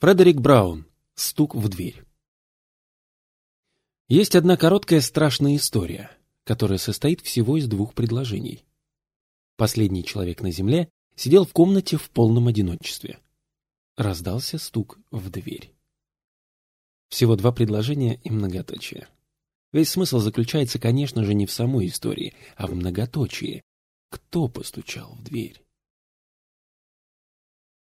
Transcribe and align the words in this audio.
Фредерик 0.00 0.36
Браун. 0.40 0.86
Стук 1.14 1.54
в 1.54 1.68
дверь. 1.68 2.02
Есть 4.08 4.34
одна 4.34 4.56
короткая 4.56 5.02
страшная 5.02 5.56
история, 5.56 6.10
которая 6.44 6.78
состоит 6.78 7.20
всего 7.20 7.58
из 7.58 7.68
двух 7.68 7.92
предложений. 7.92 8.64
Последний 9.58 10.02
человек 10.02 10.40
на 10.40 10.50
земле 10.52 10.88
сидел 11.16 11.44
в 11.44 11.52
комнате 11.52 11.98
в 11.98 12.08
полном 12.08 12.48
одиночестве. 12.48 13.18
Раздался 13.98 14.56
стук 14.56 14.98
в 15.10 15.28
дверь. 15.28 15.70
Всего 17.10 17.36
два 17.36 17.52
предложения 17.52 18.18
и 18.24 18.30
многоточие. 18.30 19.06
Весь 19.70 19.90
смысл 19.90 20.18
заключается, 20.18 20.78
конечно 20.78 21.24
же, 21.24 21.34
не 21.34 21.44
в 21.44 21.52
самой 21.52 21.88
истории, 21.88 22.32
а 22.56 22.68
в 22.68 22.74
многоточии. 22.74 23.60
Кто 24.08 24.48
постучал 24.48 25.12
в 25.16 25.24
дверь? 25.24 25.62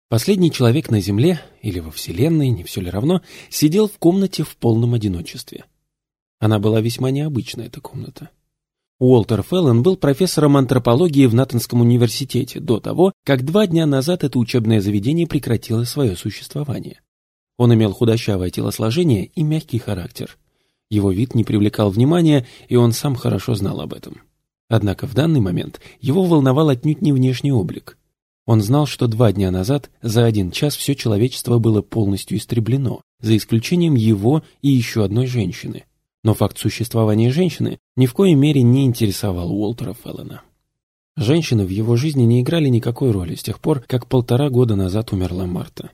Последний 0.09 0.51
человек 0.51 0.91
на 0.91 1.03
Земле, 1.03 1.43
или 1.61 1.81
во 1.81 1.91
Вселенной, 1.91 2.49
не 2.49 2.65
все 2.65 2.81
ли 2.81 2.89
равно, 2.89 3.21
сидел 3.51 3.89
в 3.89 3.99
комнате 3.99 4.43
в 4.43 4.57
полном 4.57 4.95
одиночестве. 4.95 5.67
Она 6.39 6.59
была 6.59 6.81
весьма 6.81 7.11
необычная, 7.11 7.67
эта 7.67 7.83
комната. 7.83 8.31
Уолтер 8.99 9.43
Феллон 9.43 9.83
был 9.83 9.99
профессором 9.99 10.57
антропологии 10.57 11.27
в 11.27 11.35
Натанском 11.35 11.83
университете 11.83 12.59
до 12.59 12.81
того, 12.81 13.13
как 13.23 13.45
два 13.45 13.67
дня 13.67 13.85
назад 13.85 14.25
это 14.25 14.39
учебное 14.39 14.81
заведение 14.81 15.27
прекратило 15.27 15.85
свое 15.85 16.17
существование. 16.17 17.01
Он 17.59 17.75
имел 17.75 17.93
худощавое 17.93 18.49
телосложение 18.49 19.27
и 19.27 19.43
мягкий 19.43 19.79
характер. 19.79 20.39
Его 20.89 21.13
вид 21.13 21.35
не 21.35 21.45
привлекал 21.45 21.91
внимания, 21.91 22.47
и 22.69 22.77
он 22.77 22.93
сам 22.93 23.15
хорошо 23.15 23.55
знал 23.55 23.83
об 23.83 23.93
этом. 23.93 24.23
Однако 24.69 25.07
в 25.07 25.15
данный 25.15 25.41
момент 25.41 25.81
его 26.01 26.25
волновал 26.25 26.71
отнюдь 26.71 27.03
не 27.03 27.13
внешний 27.13 27.53
облик. 27.53 27.99
Он 28.49 28.63
знал, 28.63 28.87
что 28.87 29.09
два 29.09 29.31
дня 29.31 29.51
назад 29.51 29.91
за 30.01 30.25
один 30.25 30.51
час 30.51 30.75
все 30.75 30.95
человечество 30.95 31.59
было 31.59 31.83
полностью 31.83 32.39
истреблено, 32.39 33.03
за 33.21 33.37
исключением 33.37 33.95
его 33.95 34.43
и 34.63 34.71
еще 34.71 35.05
одной 35.05 35.27
женщины. 35.27 35.85
Но 36.25 36.33
факт 36.33 36.57
существования 36.57 37.31
женщины 37.31 37.79
ни 37.95 38.07
в 38.07 38.15
коей 38.15 38.35
мере 38.35 38.63
не 38.63 38.87
интересовал 38.87 39.53
Уолтера 39.53 39.93
Феллона. 39.93 40.41
Женщины 41.15 41.67
в 41.67 41.69
его 41.69 41.97
жизни 41.97 42.23
не 42.23 42.41
играли 42.41 42.69
никакой 42.69 43.11
роли 43.11 43.35
с 43.35 43.43
тех 43.43 43.61
пор, 43.61 43.81
как 43.81 44.07
полтора 44.07 44.49
года 44.49 44.77
назад 44.77 45.13
умерла 45.13 45.45
Марта. 45.45 45.91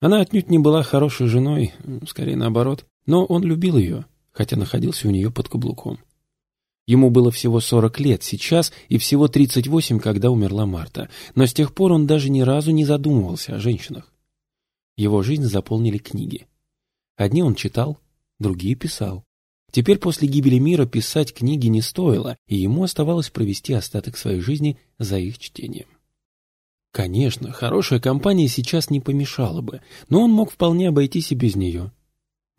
Она 0.00 0.20
отнюдь 0.20 0.48
не 0.48 0.60
была 0.60 0.84
хорошей 0.84 1.26
женой, 1.26 1.72
скорее 2.06 2.36
наоборот, 2.36 2.86
но 3.06 3.24
он 3.24 3.42
любил 3.42 3.76
ее, 3.76 4.04
хотя 4.30 4.56
находился 4.56 5.08
у 5.08 5.10
нее 5.10 5.32
под 5.32 5.48
каблуком. 5.48 5.98
Ему 6.86 7.10
было 7.10 7.30
всего 7.30 7.60
40 7.60 8.00
лет 8.00 8.22
сейчас 8.22 8.72
и 8.88 8.98
всего 8.98 9.28
38, 9.28 10.00
когда 10.00 10.30
умерла 10.30 10.66
Марта, 10.66 11.08
но 11.34 11.46
с 11.46 11.54
тех 11.54 11.74
пор 11.74 11.92
он 11.92 12.06
даже 12.06 12.30
ни 12.30 12.40
разу 12.40 12.70
не 12.72 12.84
задумывался 12.84 13.54
о 13.54 13.60
женщинах. 13.60 14.12
Его 14.96 15.22
жизнь 15.22 15.44
заполнили 15.44 15.98
книги. 15.98 16.46
Одни 17.16 17.42
он 17.42 17.54
читал, 17.54 17.98
другие 18.38 18.74
писал. 18.74 19.24
Теперь 19.70 19.98
после 19.98 20.26
гибели 20.26 20.58
мира 20.58 20.84
писать 20.84 21.32
книги 21.32 21.68
не 21.68 21.80
стоило, 21.80 22.36
и 22.48 22.56
ему 22.56 22.82
оставалось 22.82 23.30
провести 23.30 23.72
остаток 23.72 24.16
своей 24.16 24.40
жизни 24.40 24.78
за 24.98 25.18
их 25.18 25.38
чтением. 25.38 25.86
Конечно, 26.92 27.52
хорошая 27.52 28.00
компания 28.00 28.48
сейчас 28.48 28.90
не 28.90 29.00
помешала 29.00 29.60
бы, 29.60 29.80
но 30.08 30.22
он 30.22 30.32
мог 30.32 30.50
вполне 30.50 30.88
обойтись 30.88 31.30
и 31.30 31.36
без 31.36 31.54
нее. 31.54 31.92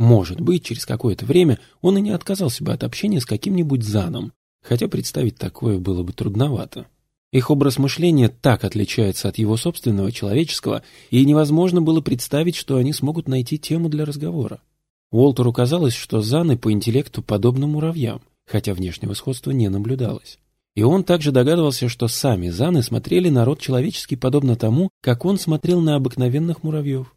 Может 0.02 0.42
быть, 0.42 0.66
через 0.66 0.88
какое-то 0.88 1.28
время 1.28 1.60
он 1.80 1.96
и 1.96 2.02
не 2.02 2.10
отказался 2.10 2.64
бы 2.64 2.74
от 2.74 2.84
общения 2.84 3.22
с 3.22 3.26
каким-нибудь 3.26 3.84
Заном, 3.84 4.34
хотя 4.64 4.88
представить 4.88 5.38
такое 5.38 5.78
было 5.78 6.02
бы 6.02 6.12
трудновато. 6.12 6.88
Их 7.32 7.52
образ 7.52 7.78
мышления 7.78 8.28
так 8.28 8.64
отличается 8.64 9.30
от 9.30 9.38
его 9.38 9.58
собственного 9.58 10.12
человеческого, 10.12 10.82
и 11.12 11.24
невозможно 11.24 11.84
было 11.84 12.02
представить, 12.02 12.56
что 12.56 12.78
они 12.78 12.94
смогут 12.94 13.28
найти 13.28 13.60
тему 13.60 13.90
для 13.90 14.04
разговора. 14.04 14.62
Уолтеру 15.12 15.54
казалось, 15.54 15.94
что 15.94 16.20
Заны 16.20 16.58
по 16.58 16.72
интеллекту 16.72 17.22
подобны 17.22 17.68
муравьям, 17.68 18.24
хотя 18.48 18.74
внешнего 18.74 19.14
сходства 19.14 19.52
не 19.52 19.70
наблюдалось. 19.70 20.40
И 20.74 20.82
он 20.82 21.04
также 21.04 21.32
догадывался, 21.32 21.90
что 21.90 22.08
сами 22.08 22.50
Заны 22.50 22.82
смотрели 22.82 23.30
на 23.30 23.46
род 23.46 23.60
человеческий 23.60 24.16
подобно 24.16 24.56
тому, 24.56 24.90
как 25.04 25.26
он 25.26 25.38
смотрел 25.38 25.80
на 25.80 25.96
обыкновенных 25.96 26.64
муравьев. 26.64 27.14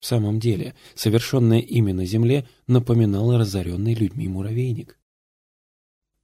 В 0.00 0.06
самом 0.06 0.38
деле, 0.40 0.74
совершенное 0.94 1.60
имя 1.60 1.94
на 1.94 2.04
земле 2.04 2.46
напоминало 2.66 3.38
разоренный 3.38 3.94
людьми 3.94 4.28
муравейник. 4.28 4.98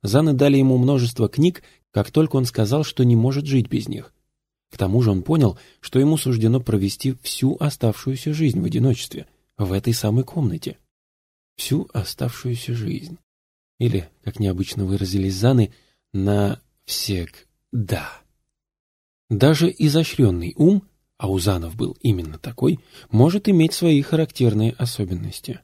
Заны 0.03 0.33
дали 0.35 0.59
ему 0.59 0.79
множество 0.79 1.29
книг, 1.29 1.63
как 1.91 2.11
только 2.11 2.37
он 2.37 2.45
сказал, 2.45 2.85
что 2.85 3.05
не 3.05 3.17
может 3.17 3.47
жить 3.47 3.69
без 3.69 3.89
них. 3.89 4.13
К 4.71 4.79
тому 4.79 5.03
же 5.03 5.11
он 5.11 5.23
понял, 5.23 5.59
что 5.81 5.99
ему 5.99 6.17
суждено 6.17 6.61
провести 6.61 7.15
всю 7.23 7.57
оставшуюся 7.61 8.33
жизнь 8.33 8.61
в 8.61 8.65
одиночестве, 8.65 9.27
в 9.59 9.73
этой 9.73 9.93
самой 9.93 10.25
комнате. 10.25 10.79
Всю 11.57 11.89
оставшуюся 11.93 12.75
жизнь. 12.75 13.19
Или, 13.79 14.09
как 14.25 14.41
необычно 14.41 14.85
выразились 14.85 15.35
Заны, 15.35 15.73
на 16.13 16.61
всегда. 16.85 18.23
Даже 19.29 19.75
изощренный 19.77 20.55
ум 20.57 20.83
а 21.23 21.29
у 21.29 21.39
Занов 21.39 21.77
был 21.77 21.97
именно 22.01 22.37
такой, 22.37 22.81
может 23.13 23.49
иметь 23.49 23.75
свои 23.75 24.03
характерные 24.03 24.73
особенности. 24.73 25.61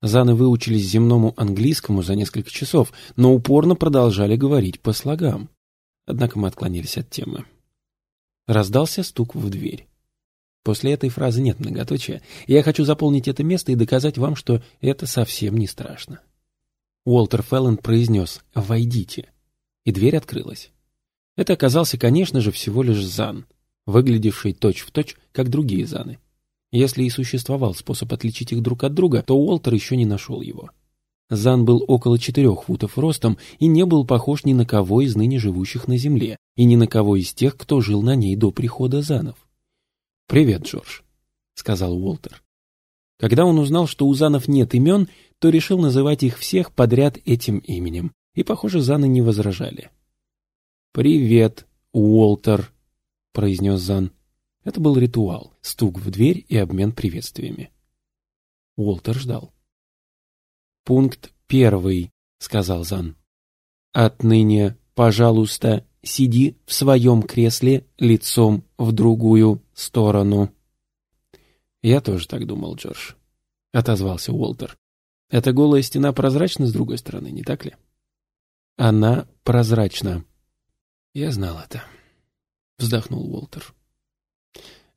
Заны 0.00 0.34
выучились 0.34 0.88
земному 0.88 1.34
английскому 1.36 2.02
за 2.02 2.14
несколько 2.14 2.48
часов, 2.48 2.94
но 3.14 3.34
упорно 3.34 3.74
продолжали 3.76 4.36
говорить 4.36 4.80
по 4.80 4.94
слогам. 4.94 5.50
Однако 6.06 6.38
мы 6.38 6.48
отклонились 6.48 6.96
от 6.96 7.10
темы. 7.10 7.44
Раздался 8.46 9.02
стук 9.02 9.34
в 9.34 9.50
дверь. 9.50 9.86
После 10.62 10.94
этой 10.94 11.10
фразы 11.10 11.42
нет 11.42 11.60
многоточия, 11.60 12.22
я 12.46 12.62
хочу 12.62 12.86
заполнить 12.86 13.28
это 13.28 13.44
место 13.44 13.72
и 13.72 13.76
доказать 13.76 14.16
вам, 14.16 14.34
что 14.34 14.62
это 14.80 15.06
совсем 15.06 15.58
не 15.58 15.66
страшно. 15.66 16.20
Уолтер 17.04 17.42
Феллон 17.42 17.76
произнес 17.76 18.40
«Войдите», 18.54 19.30
и 19.84 19.92
дверь 19.92 20.16
открылась. 20.16 20.70
Это 21.36 21.52
оказался, 21.52 21.98
конечно 21.98 22.40
же, 22.40 22.50
всего 22.50 22.82
лишь 22.82 23.04
Зан— 23.04 23.44
выглядевший 23.86 24.52
точь-в-точь, 24.52 25.14
точь, 25.14 25.16
как 25.32 25.48
другие 25.48 25.86
заны. 25.86 26.18
Если 26.72 27.04
и 27.04 27.10
существовал 27.10 27.74
способ 27.74 28.12
отличить 28.12 28.52
их 28.52 28.60
друг 28.60 28.84
от 28.84 28.92
друга, 28.92 29.22
то 29.22 29.36
Уолтер 29.36 29.72
еще 29.72 29.96
не 29.96 30.04
нашел 30.04 30.42
его. 30.42 30.70
Зан 31.30 31.64
был 31.64 31.84
около 31.88 32.18
четырех 32.18 32.64
футов 32.64 32.98
ростом 32.98 33.38
и 33.58 33.66
не 33.66 33.84
был 33.84 34.04
похож 34.04 34.44
ни 34.44 34.52
на 34.52 34.64
кого 34.64 35.00
из 35.00 35.16
ныне 35.16 35.38
живущих 35.38 35.88
на 35.88 35.96
Земле, 35.96 36.36
и 36.54 36.64
ни 36.64 36.76
на 36.76 36.86
кого 36.86 37.16
из 37.16 37.32
тех, 37.32 37.56
кто 37.56 37.80
жил 37.80 38.02
на 38.02 38.14
ней 38.14 38.36
до 38.36 38.50
прихода 38.50 39.02
Занов. 39.02 39.36
«Привет, 40.28 40.64
Джордж»,— 40.64 41.00
сказал 41.54 41.96
Уолтер. 41.96 42.42
Когда 43.18 43.44
он 43.44 43.58
узнал, 43.58 43.86
что 43.86 44.06
у 44.06 44.14
Занов 44.14 44.46
нет 44.46 44.74
имен, 44.74 45.08
то 45.38 45.48
решил 45.48 45.78
называть 45.78 46.22
их 46.22 46.38
всех 46.38 46.72
подряд 46.72 47.18
этим 47.24 47.58
именем, 47.58 48.12
и, 48.34 48.42
похоже, 48.42 48.80
Заны 48.80 49.08
не 49.08 49.22
возражали. 49.22 49.90
«Привет, 50.92 51.66
Уолтер», 51.92 52.72
произнес 53.36 53.82
Зан. 53.82 54.12
Это 54.64 54.80
был 54.80 54.96
ритуал, 54.96 55.52
стук 55.60 55.98
в 55.98 56.10
дверь 56.10 56.46
и 56.48 56.56
обмен 56.56 56.92
приветствиями. 56.92 57.70
Уолтер 58.76 59.18
ждал. 59.18 59.52
«Пункт 60.84 61.34
первый»,— 61.46 62.12
сказал 62.38 62.82
Зан. 62.84 63.14
«Отныне, 63.92 64.78
пожалуйста, 64.94 65.86
сиди 66.02 66.56
в 66.64 66.72
своем 66.72 67.22
кресле 67.22 67.86
лицом 67.98 68.64
в 68.78 68.92
другую 68.92 69.62
сторону». 69.74 70.50
«Я 71.82 72.00
тоже 72.00 72.26
так 72.26 72.46
думал, 72.46 72.76
Джордж»,— 72.76 73.16
отозвался 73.72 74.32
Уолтер. 74.32 74.78
«Эта 75.28 75.52
голая 75.52 75.82
стена 75.82 76.14
прозрачна 76.14 76.66
с 76.66 76.72
другой 76.72 76.96
стороны, 76.96 77.28
не 77.28 77.42
так 77.42 77.66
ли?» 77.66 77.76
«Она 78.78 79.28
прозрачна». 79.44 80.24
«Я 81.12 81.32
знал 81.32 81.58
это».— 81.58 81.82
вздохнул 82.78 83.34
Уолтер. 83.34 83.74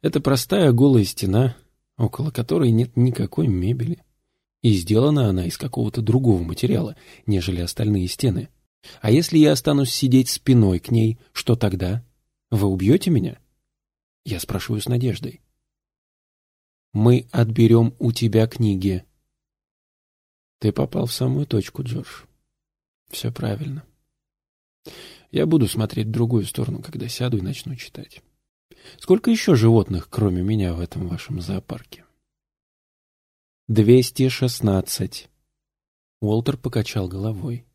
«Это 0.01 0.19
простая 0.21 0.71
голая 0.71 1.03
стена, 1.03 1.57
около 1.97 2.31
которой 2.31 2.71
нет 2.71 2.95
никакой 2.95 3.47
мебели. 3.47 4.01
И 4.61 4.73
сделана 4.73 5.29
она 5.29 5.45
из 5.45 5.57
какого-то 5.57 6.01
другого 6.01 6.43
материала, 6.43 6.95
нежели 7.25 7.61
остальные 7.61 8.07
стены. 8.07 8.49
А 9.01 9.11
если 9.11 9.37
я 9.37 9.53
останусь 9.53 9.93
сидеть 9.93 10.29
спиной 10.29 10.79
к 10.79 10.91
ней, 10.91 11.19
что 11.31 11.55
тогда? 11.55 12.03
Вы 12.51 12.67
убьете 12.67 13.09
меня?» 13.09 13.39
Я 14.25 14.39
спрашиваю 14.39 14.81
с 14.81 14.87
надеждой. 14.87 15.41
«Мы 16.93 17.27
отберем 17.31 17.95
у 17.99 18.11
тебя 18.11 18.47
книги». 18.47 19.03
«Ты 20.59 20.71
попал 20.71 21.05
в 21.05 21.13
самую 21.13 21.45
точку, 21.45 21.83
Джордж. 21.83 22.23
Все 23.09 23.31
правильно». 23.31 23.88
Я 25.31 25.45
буду 25.45 25.67
смотреть 25.67 26.07
в 26.07 26.11
другую 26.11 26.45
сторону, 26.45 26.81
когда 26.81 27.07
сяду 27.07 27.37
и 27.37 27.41
начну 27.41 27.75
читать. 27.75 28.21
Сколько 28.97 29.31
еще 29.31 29.55
животных, 29.55 30.07
кроме 30.09 30.41
меня, 30.41 30.73
в 30.73 30.79
этом 30.79 31.07
вашем 31.07 31.41
зоопарке? 31.41 32.05
Двести 33.67 34.29
шестнадцать. 34.29 35.29
Уолтер 36.21 36.57
покачал 36.57 37.07
головой. 37.07 37.65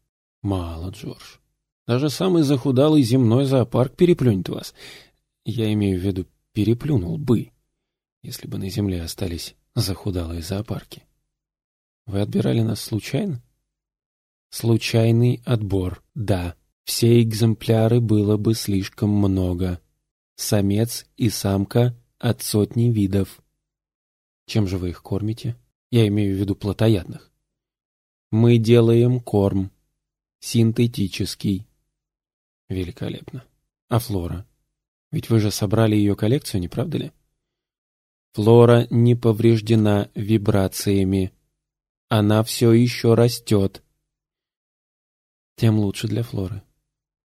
Мало, 0.42 0.90
Джордж. 0.90 1.38
Даже 1.86 2.10
самый 2.10 2.42
захудалый 2.42 3.02
земной 3.02 3.44
зоопарк 3.44 3.94
переплюнет 3.94 4.48
вас. 4.48 4.74
Я 5.44 5.72
имею 5.72 6.00
в 6.00 6.02
виду, 6.02 6.26
переплюнул 6.52 7.18
бы. 7.18 7.50
если 8.22 8.48
бы 8.48 8.58
на 8.58 8.70
Земле 8.70 9.02
остались 9.02 9.54
захудалые 9.74 10.42
зоопарки. 10.42 11.02
Вы 12.06 12.20
отбирали 12.20 12.62
нас 12.62 12.80
случайно? 12.80 13.42
Случайный 14.50 15.42
отбор, 15.44 16.02
да. 16.14 16.56
Все 16.84 17.22
экземпляры 17.22 18.00
было 18.00 18.36
бы 18.36 18.54
слишком 18.54 19.10
много. 19.10 19.80
Самец 20.36 21.06
и 21.16 21.30
самка 21.30 21.96
от 22.18 22.42
сотни 22.42 22.90
видов. 22.90 23.42
Чем 24.46 24.66
же 24.66 24.78
вы 24.78 24.90
их 24.90 25.02
кормите? 25.02 25.56
Я 25.90 26.06
имею 26.08 26.36
в 26.36 26.38
виду 26.38 26.54
плотоядных. 26.54 27.32
Мы 28.30 28.58
делаем 28.58 29.20
корм. 29.20 29.70
Синтетический. 30.40 31.66
Великолепно. 32.68 33.44
А 33.88 33.98
Флора? 33.98 34.46
Ведь 35.10 35.30
вы 35.30 35.40
же 35.40 35.50
собрали 35.50 35.94
ее 35.94 36.16
коллекцию, 36.16 36.60
не 36.60 36.68
правда 36.68 36.98
ли? 36.98 37.12
Флора 38.32 38.86
не 38.90 39.14
повреждена 39.14 40.10
вибрациями. 40.14 41.32
Она 42.08 42.42
все 42.42 42.72
еще 42.72 43.14
растет. 43.14 43.82
Тем 45.56 45.78
лучше 45.78 46.08
для 46.08 46.24
Флоры. 46.24 46.62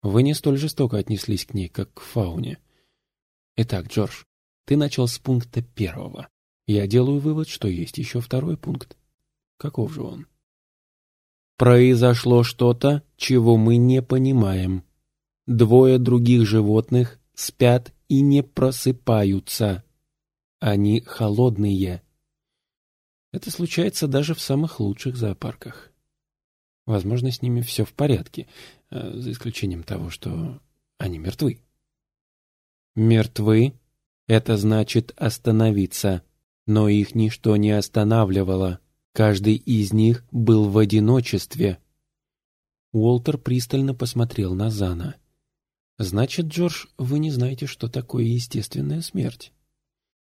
Вы 0.02 0.22
не 0.22 0.34
столь 0.34 0.58
жестоко 0.58 0.96
отнеслись 0.96 1.44
к 1.44 1.54
ней, 1.54 1.68
как 1.68 1.92
к 1.94 2.00
фауне. 2.00 2.58
Итак, 3.56 3.88
Джордж, 3.88 4.24
ты 4.64 4.76
начал 4.76 5.08
с 5.08 5.18
пункта 5.18 5.62
первого. 5.62 6.28
Я 6.66 6.86
делаю 6.86 7.18
вывод, 7.18 7.48
что 7.48 7.66
есть 7.66 7.98
еще 7.98 8.20
второй 8.20 8.56
пункт. 8.56 8.96
Каков 9.56 9.92
же 9.92 10.02
он? 10.02 10.26
Произошло 11.56 12.44
что-то, 12.44 13.02
чего 13.16 13.56
мы 13.56 13.76
не 13.78 14.00
понимаем. 14.02 14.84
Двое 15.46 15.98
других 15.98 16.46
животных 16.46 17.18
спят 17.34 17.92
и 18.08 18.20
не 18.20 18.42
просыпаются. 18.42 19.82
Они 20.60 21.00
холодные. 21.00 22.02
Это 23.32 23.50
случается 23.50 24.06
даже 24.06 24.34
в 24.34 24.40
самых 24.40 24.78
лучших 24.78 25.16
зоопарках. 25.16 25.90
Возможно, 26.88 27.30
с 27.30 27.42
ними 27.42 27.60
все 27.60 27.84
в 27.84 27.92
порядке, 27.92 28.48
э, 28.90 29.12
за 29.14 29.30
исключением 29.30 29.82
того, 29.84 30.10
что 30.10 30.60
они 30.98 31.18
мертвы. 31.18 31.60
Мертвы— 32.96 33.74
это 34.26 34.56
значит 34.56 35.12
остановиться 35.16 36.22
но 36.68 36.86
их 36.86 37.14
ничто 37.14 37.56
не 37.56 37.70
останавливало. 37.70 38.78
Каждый 39.14 39.54
из 39.54 39.94
них 39.94 40.22
был 40.30 40.68
в 40.68 40.76
одиночестве. 40.76 41.78
Уолтер 42.92 43.38
пристально 43.38 43.94
посмотрел 43.94 44.54
на 44.54 44.70
Зана. 44.70 45.16
«Значит, 45.96 46.46
Джордж, 46.46 46.84
вы 46.98 47.20
не 47.20 47.30
знаете, 47.30 47.66
что 47.66 47.88
такое 47.88 48.24
естественная 48.24 49.00
смерть?» 49.00 49.52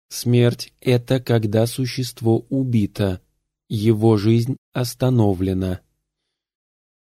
«Смерть— 0.09 0.73
это 0.81 1.19
когда 1.19 1.67
существо 1.67 2.45
убито, 2.49 3.21
его 3.69 4.17
жизнь 4.17 4.57
остановлена». 4.73 5.81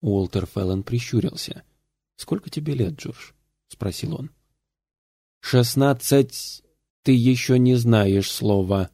Уолтер 0.02 0.46
Феллон 0.46 0.84
прищурился. 0.84 1.64
«Сколько 2.16 2.50
тебе 2.50 2.74
лет, 2.74 2.96
Джордж?»— 2.96 3.32
спросил 3.68 4.16
он. 4.16 4.32
«Шестнадцать... 5.42 6.64
Ты 7.04 7.14
еще 7.14 7.58
не 7.58 7.76
знаешь 7.76 8.30
слова», 8.30 8.90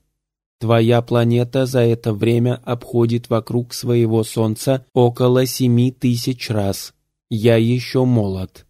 Твоя 0.63 1.01
планета 1.01 1.65
за 1.65 1.81
это 1.81 2.13
время 2.13 2.55
обходит 2.63 3.29
вокруг 3.29 3.73
своего 3.73 4.23
Солнца 4.23 4.85
около 4.93 5.45
семи 5.45 5.91
тысяч 5.91 6.49
раз. 6.49 6.93
Я 7.29 7.57
еще 7.57 8.05
молод». 8.05 8.65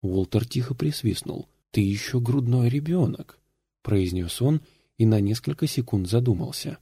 Уолтер 0.00 0.44
тихо 0.44 0.74
присвистнул. 0.74 1.48
«Ты 1.70 1.80
еще 1.80 2.18
грудной 2.18 2.68
ребенок»,— 2.68 3.38
произнес 3.82 4.42
он 4.42 4.62
и 4.98 5.06
на 5.06 5.20
несколько 5.20 5.68
секунд 5.68 6.08
задумался. 6.08 6.78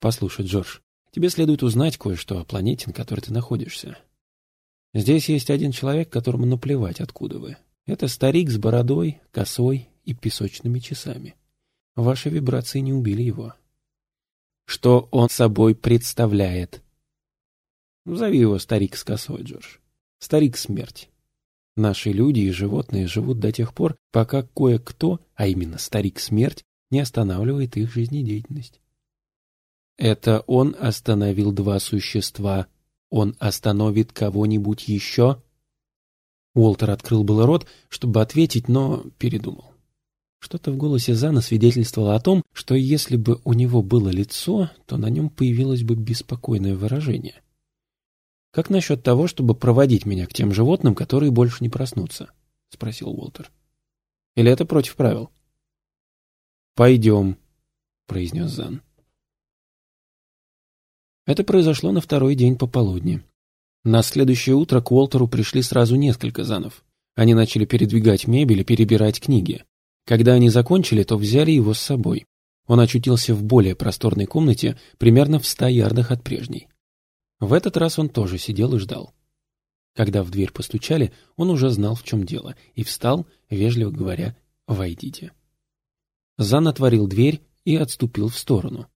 «Послушай, 0.00 0.46
Джордж, 0.46 0.78
тебе 1.12 1.30
следует 1.30 1.62
узнать 1.62 1.96
кое-что 1.96 2.40
о 2.40 2.44
планете, 2.44 2.88
на 2.88 2.92
которой 2.92 3.20
ты 3.20 3.32
находишься. 3.32 3.98
Здесь 4.94 5.28
есть 5.28 5.50
один 5.50 5.72
человек, 5.72 6.10
которому 6.10 6.44
наплевать, 6.44 7.00
откуда 7.00 7.38
вы. 7.38 7.56
Это 7.86 8.08
старик 8.08 8.50
с 8.50 8.58
бородой, 8.58 9.20
косой 9.30 9.88
и 10.04 10.14
песочными 10.14 10.78
часами. 10.78 11.34
Ваши 11.94 12.28
вибрации 12.28 12.80
не 12.80 12.92
убили 12.92 13.22
его. 13.22 13.54
Что 14.66 15.08
он 15.10 15.28
собой 15.28 15.74
представляет? 15.74 16.82
Зови 18.04 18.38
его 18.38 18.58
старик 18.58 18.96
с 18.96 19.04
косой, 19.04 19.42
Джордж. 19.42 19.78
Старик 20.18 20.56
смерть. 20.56 21.10
Наши 21.76 22.12
люди 22.12 22.40
и 22.40 22.50
животные 22.50 23.06
живут 23.06 23.38
до 23.38 23.50
тех 23.50 23.74
пор, 23.74 23.96
пока 24.10 24.42
кое-кто, 24.42 25.20
а 25.34 25.46
именно 25.46 25.78
старик 25.78 26.20
смерть, 26.20 26.64
не 26.90 27.00
останавливает 27.00 27.76
их 27.76 27.92
жизнедеятельность. 27.92 28.81
Это 29.96 30.40
он 30.46 30.76
остановил 30.78 31.52
два 31.52 31.78
существа. 31.78 32.66
Он 33.10 33.36
остановит 33.38 34.12
кого-нибудь 34.12 34.88
еще? 34.88 35.42
Уолтер 36.54 36.90
открыл 36.90 37.24
было 37.24 37.46
рот, 37.46 37.66
чтобы 37.88 38.20
ответить, 38.20 38.68
но 38.68 39.04
передумал. 39.18 39.72
Что-то 40.38 40.72
в 40.72 40.76
голосе 40.76 41.14
Зана 41.14 41.40
свидетельствовало 41.40 42.16
о 42.16 42.20
том, 42.20 42.42
что 42.52 42.74
если 42.74 43.16
бы 43.16 43.40
у 43.44 43.52
него 43.52 43.80
было 43.80 44.08
лицо, 44.08 44.70
то 44.86 44.96
на 44.96 45.08
нем 45.08 45.30
появилось 45.30 45.84
бы 45.84 45.94
беспокойное 45.94 46.74
выражение. 46.74 47.40
«Как 48.50 48.68
насчет 48.68 49.02
того, 49.02 49.28
чтобы 49.28 49.54
проводить 49.54 50.04
меня 50.04 50.26
к 50.26 50.34
тем 50.34 50.52
животным, 50.52 50.94
которые 50.94 51.30
больше 51.30 51.58
не 51.60 51.68
проснутся?»— 51.68 52.32
спросил 52.70 53.10
Уолтер. 53.10 53.50
«Или 54.34 54.50
это 54.50 54.66
против 54.66 54.96
правил?» 54.96 55.30
«Пойдем»,— 56.74 57.38
произнес 58.06 58.50
Зан. 58.50 58.82
Это 61.26 61.44
произошло 61.44 61.92
на 61.92 62.00
второй 62.00 62.34
день 62.34 62.56
пополудни. 62.56 63.22
На 63.84 64.02
следующее 64.02 64.56
утро 64.56 64.80
к 64.80 64.90
Уолтеру 64.90 65.28
пришли 65.28 65.62
сразу 65.62 65.96
несколько 65.96 66.44
Занов. 66.44 66.84
Они 67.14 67.34
начали 67.34 67.64
передвигать 67.64 68.26
мебель 68.26 68.60
и 68.60 68.64
перебирать 68.64 69.20
книги. 69.20 69.64
Когда 70.06 70.34
они 70.34 70.48
закончили, 70.48 71.02
то 71.04 71.16
взяли 71.16 71.50
его 71.52 71.74
с 71.74 71.80
собой. 71.80 72.26
Он 72.66 72.80
очутился 72.80 73.34
в 73.34 73.42
более 73.42 73.76
просторной 73.76 74.26
комнате, 74.26 74.78
примерно 74.98 75.38
в 75.38 75.46
ста 75.46 75.68
ярдах 75.68 76.10
от 76.10 76.22
прежней. 76.22 76.68
В 77.38 77.52
этот 77.52 77.76
раз 77.76 77.98
он 77.98 78.08
тоже 78.08 78.38
сидел 78.38 78.74
и 78.74 78.78
ждал. 78.78 79.12
Когда 79.94 80.22
в 80.22 80.30
дверь 80.30 80.52
постучали, 80.52 81.12
он 81.36 81.50
уже 81.50 81.68
знал, 81.70 81.94
в 81.94 82.02
чем 82.02 82.24
дело, 82.24 82.56
и 82.74 82.82
встал, 82.82 83.26
вежливо 83.50 83.90
говоря, 83.90 84.36
«Войдите». 84.66 85.32
Зан 86.38 86.66
отворил 86.66 87.06
дверь 87.06 87.42
и 87.64 87.76
отступил 87.76 88.28
в 88.28 88.38
сторону. 88.38 88.86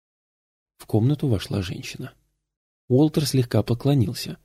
В 0.78 0.86
комнату 0.86 1.28
вошла 1.28 1.62
женщина. 1.62 2.12
Уолтер 2.88 3.26
слегка 3.26 3.62
поклонился. 3.62 4.38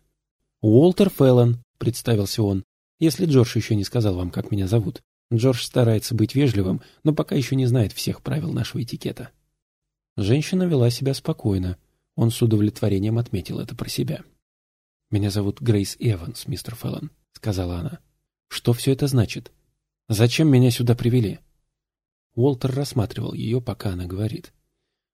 «Уолтер 0.61 1.09
Феллон»,— 1.09 1.63
представился 1.77 2.43
он,— 2.43 2.63
«если 2.99 3.25
Джордж 3.25 3.55
еще 3.55 3.75
не 3.75 3.83
сказал 3.83 4.15
вам, 4.15 4.31
как 4.31 4.51
меня 4.51 4.67
зовут. 4.67 5.01
Джордж 5.33 5.63
старается 5.63 6.13
быть 6.13 6.35
вежливым, 6.35 6.81
но 7.03 7.13
пока 7.13 7.35
еще 7.35 7.55
не 7.55 7.65
знает 7.65 7.93
всех 7.93 8.21
правил 8.21 8.51
нашего 8.51 8.83
этикета. 8.83 9.31
Женщина 10.17 10.63
вела 10.63 10.89
себя 10.89 11.13
спокойно. 11.13 11.77
Он 12.15 12.31
с 12.31 12.41
удовлетворением 12.41 13.17
отметил 13.17 13.59
это 13.59 13.75
про 13.75 13.87
себя. 13.87 14.23
«Меня 15.09 15.29
зовут 15.29 15.61
Грейс 15.61 15.95
Эванс, 15.99 16.47
мистер 16.47 16.75
Феллон»,— 16.75 17.11
сказала 17.33 17.77
она. 17.77 17.99
«Что 18.49 18.73
все 18.73 18.91
это 18.91 19.07
значит? 19.07 19.51
Зачем 20.09 20.49
меня 20.49 20.69
сюда 20.69 20.95
привели?» 20.95 21.39
Уолтер 22.35 22.73
рассматривал 22.73 23.33
ее, 23.33 23.61
пока 23.61 23.91
она 23.91 24.05
говорит. 24.05 24.53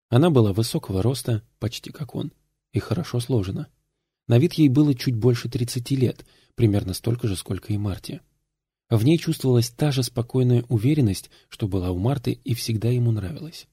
Она 0.09 0.29
была 0.29 0.53
высокого 0.53 1.01
роста, 1.01 1.43
почти 1.59 1.91
как 1.91 2.15
он, 2.15 2.31
и 2.71 2.79
хорошо 2.79 3.19
сложена. 3.19 3.67
На 4.27 4.39
вид 4.39 4.53
ей 4.53 4.69
было 4.69 4.93
чуть 4.93 5.15
больше 5.15 5.49
тридцати 5.49 5.95
лет, 5.95 6.25
примерно 6.55 6.93
столько 6.93 7.27
же, 7.27 7.35
сколько 7.35 7.73
и 7.73 7.77
Марти. 7.77 8.21
В 8.89 9.03
ней 9.03 9.17
чувствовалась 9.17 9.69
та 9.69 9.91
же 9.91 10.03
спокойная 10.03 10.63
уверенность, 10.69 11.29
что 11.49 11.67
была 11.67 11.91
у 11.91 11.97
Марты 11.97 12.31
и 12.31 12.53
всегда 12.53 12.89
ему 12.89 13.11
нравилась. 13.11 13.67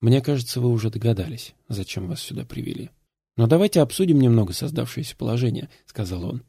«Мне 0.00 0.20
кажется, 0.20 0.60
вы 0.60 0.70
уже 0.70 0.90
догадались, 0.90 1.54
зачем 1.68 2.06
вас 2.06 2.20
сюда 2.20 2.44
привели. 2.44 2.90
Но 3.36 3.46
давайте 3.46 3.80
обсудим 3.80 4.20
немного 4.20 4.52
создавшееся 4.52 5.16
положение»,— 5.16 5.68
сказал 5.86 6.24
он. 6.24 6.42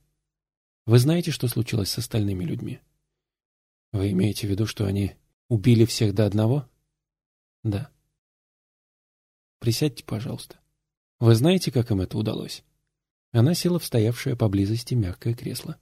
«Вы 0.85 0.99
знаете, 0.99 1.31
что 1.31 1.47
случилось 1.47 1.89
с 1.89 1.97
остальными 1.97 2.43
людьми?» 2.43 2.79
«Вы 3.93 4.11
имеете 4.11 4.47
в 4.47 4.51
виду, 4.51 4.67
что 4.67 4.85
они 4.85 5.13
убили 5.49 5.85
всех 5.85 6.13
до 6.13 6.25
одного?» 6.25 6.69
«Да». 7.63 7.89
«Присядьте, 9.59 10.03
пожалуйста. 10.03 10.57
Вы 11.19 11.35
знаете, 11.35 11.71
как 11.71 11.91
им 11.91 12.01
это 12.01 12.17
удалось?» 12.17 12.63
Она 13.31 13.53
села 13.53 13.79
в 13.79 13.85
стоявшее 13.85 14.35
поблизости 14.35 14.93
мягкое 14.93 15.33
кресло. 15.33 15.77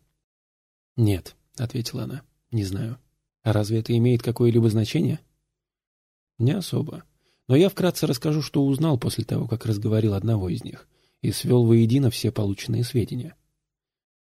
«Нет»,— 0.96 1.36
ответила 1.58 2.04
она. 2.04 2.24
«Не 2.52 2.64
знаю. 2.64 2.98
А 3.44 3.54
разве 3.54 3.80
это 3.80 3.96
имеет 3.98 4.24
какое-либо 4.24 4.70
значение?» 4.70 5.20
«Не 6.38 6.52
особо. 6.52 7.04
Но 7.48 7.56
я 7.56 7.70
вкратце 7.70 8.08
расскажу, 8.08 8.42
что 8.42 8.66
узнал 8.66 8.98
после 8.98 9.24
того, 9.24 9.48
как 9.48 9.66
разговорил 9.66 10.14
одного 10.16 10.50
из 10.50 10.64
них, 10.64 10.88
и 11.22 11.32
свел 11.32 11.64
воедино 11.66 12.10
все 12.10 12.32
полученные 12.32 12.84
сведения. 12.84 13.36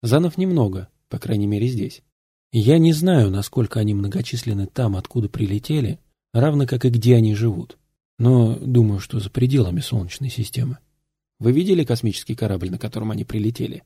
Занов 0.03 0.37
немного, 0.37 0.89
по 1.09 1.17
крайней 1.17 1.47
мере 1.47 1.67
здесь. 1.67 2.03
Я 2.51 2.77
не 2.77 2.93
знаю, 2.93 3.29
насколько 3.29 3.79
они 3.79 3.93
многочисленны 3.93 4.67
там, 4.67 4.95
откуда 4.95 5.27
прилетели, 5.27 5.99
равно 6.31 6.65
как 6.65 6.85
и 6.85 6.89
где 6.89 7.15
они 7.15 7.33
живут. 7.35 7.77
Но 8.19 8.55
думаю, 8.55 8.99
что 8.99 9.19
за 9.19 9.29
пределами 9.29 9.79
Солнечной 9.79 10.29
системы. 10.29 10.79
Вы 11.39 11.51
видели 11.51 11.83
космический 11.83 12.35
корабль, 12.35 12.71
на 12.71 12.79
котором 12.79 13.11
они 13.11 13.23
прилетели? 13.23 13.83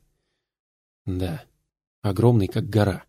Да, 1.06 1.44
огромный, 2.02 2.48
как 2.48 2.70
гора. 2.70 3.04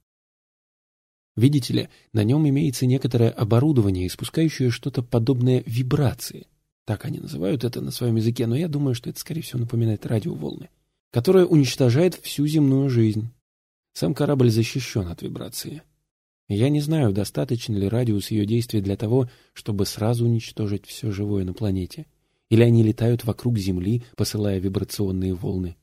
Видите 1.36 1.72
ли, 1.72 1.88
на 2.12 2.24
нем 2.24 2.46
имеется 2.48 2.86
некоторое 2.86 3.30
оборудование, 3.30 4.06
испускающее 4.06 4.70
что-то 4.70 5.02
подобное 5.02 5.62
вибрации. 5.64 6.46
Так 6.84 7.04
они 7.04 7.20
называют 7.20 7.64
это 7.64 7.80
на 7.80 7.90
своем 7.90 8.16
языке, 8.16 8.46
но 8.46 8.56
я 8.56 8.68
думаю, 8.68 8.94
что 8.94 9.08
это, 9.08 9.20
скорее 9.20 9.42
всего, 9.42 9.60
напоминает 9.60 10.04
радиоволны, 10.04 10.68
которое 11.10 11.46
уничтожает 11.46 12.16
всю 12.16 12.46
земную 12.46 12.90
жизнь. 12.90 13.30
Сам 13.94 14.14
корабль 14.14 14.50
защищен 14.50 15.06
от 15.06 15.22
вибрации. 15.22 15.82
Я 16.48 16.68
не 16.68 16.80
знаю, 16.80 17.12
достаточно 17.12 17.76
ли 17.76 17.88
радиус 17.88 18.30
ее 18.30 18.46
действия 18.46 18.80
для 18.80 18.96
того, 18.96 19.30
чтобы 19.52 19.86
сразу 19.86 20.24
уничтожить 20.24 20.86
все 20.86 21.10
живое 21.10 21.44
на 21.44 21.54
планете. 21.54 22.06
Или 22.50 22.62
они 22.62 22.82
летают 22.82 23.24
вокруг 23.24 23.58
Земли, 23.58 24.04
посылая 24.16 24.58
вибрационные 24.58 25.34
волны. 25.34 25.76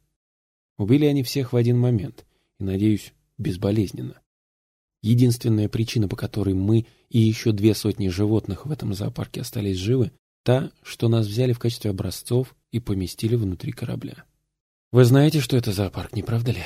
Убили 0.77 1.05
они 1.05 1.23
всех 1.23 1.53
в 1.53 1.55
один 1.55 1.77
момент, 1.77 2.25
и, 2.59 2.63
надеюсь, 2.63 3.13
безболезненно. 3.37 4.21
Единственная 5.01 5.69
причина, 5.69 6.07
по 6.07 6.15
которой 6.15 6.53
мы 6.53 6.85
и 7.09 7.19
еще 7.19 7.51
две 7.51 7.73
сотни 7.73 8.09
животных 8.09 8.65
в 8.65 8.71
этом 8.71 8.93
зоопарке 8.93 9.41
остались 9.41 9.77
живы, 9.77 10.11
та, 10.43 10.71
что 10.83 11.07
нас 11.07 11.25
взяли 11.25 11.53
в 11.53 11.59
качестве 11.59 11.91
образцов 11.91 12.55
и 12.71 12.79
поместили 12.79 13.35
внутри 13.35 13.71
корабля. 13.71 14.25
Вы 14.91 15.05
знаете, 15.05 15.39
что 15.39 15.55
это 15.57 15.71
зоопарк, 15.71 16.13
не 16.13 16.23
правда 16.23 16.51
ли? 16.51 16.63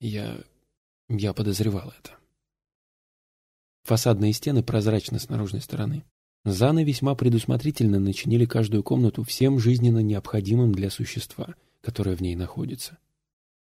Я... 0.00 0.38
я 1.08 1.32
подозревал 1.32 1.92
это. 1.98 2.16
Фасадные 3.84 4.32
стены 4.32 4.62
прозрачны 4.62 5.18
с 5.20 5.28
наружной 5.28 5.60
стороны. 5.60 6.04
Заны 6.44 6.84
весьма 6.84 7.14
предусмотрительно 7.14 7.98
начинили 8.00 8.44
каждую 8.44 8.82
комнату 8.82 9.22
всем 9.22 9.58
жизненно 9.58 10.00
необходимым 10.00 10.72
для 10.72 10.90
существа, 10.90 11.54
которое 11.80 12.16
в 12.16 12.20
ней 12.20 12.34
находится. 12.34 12.98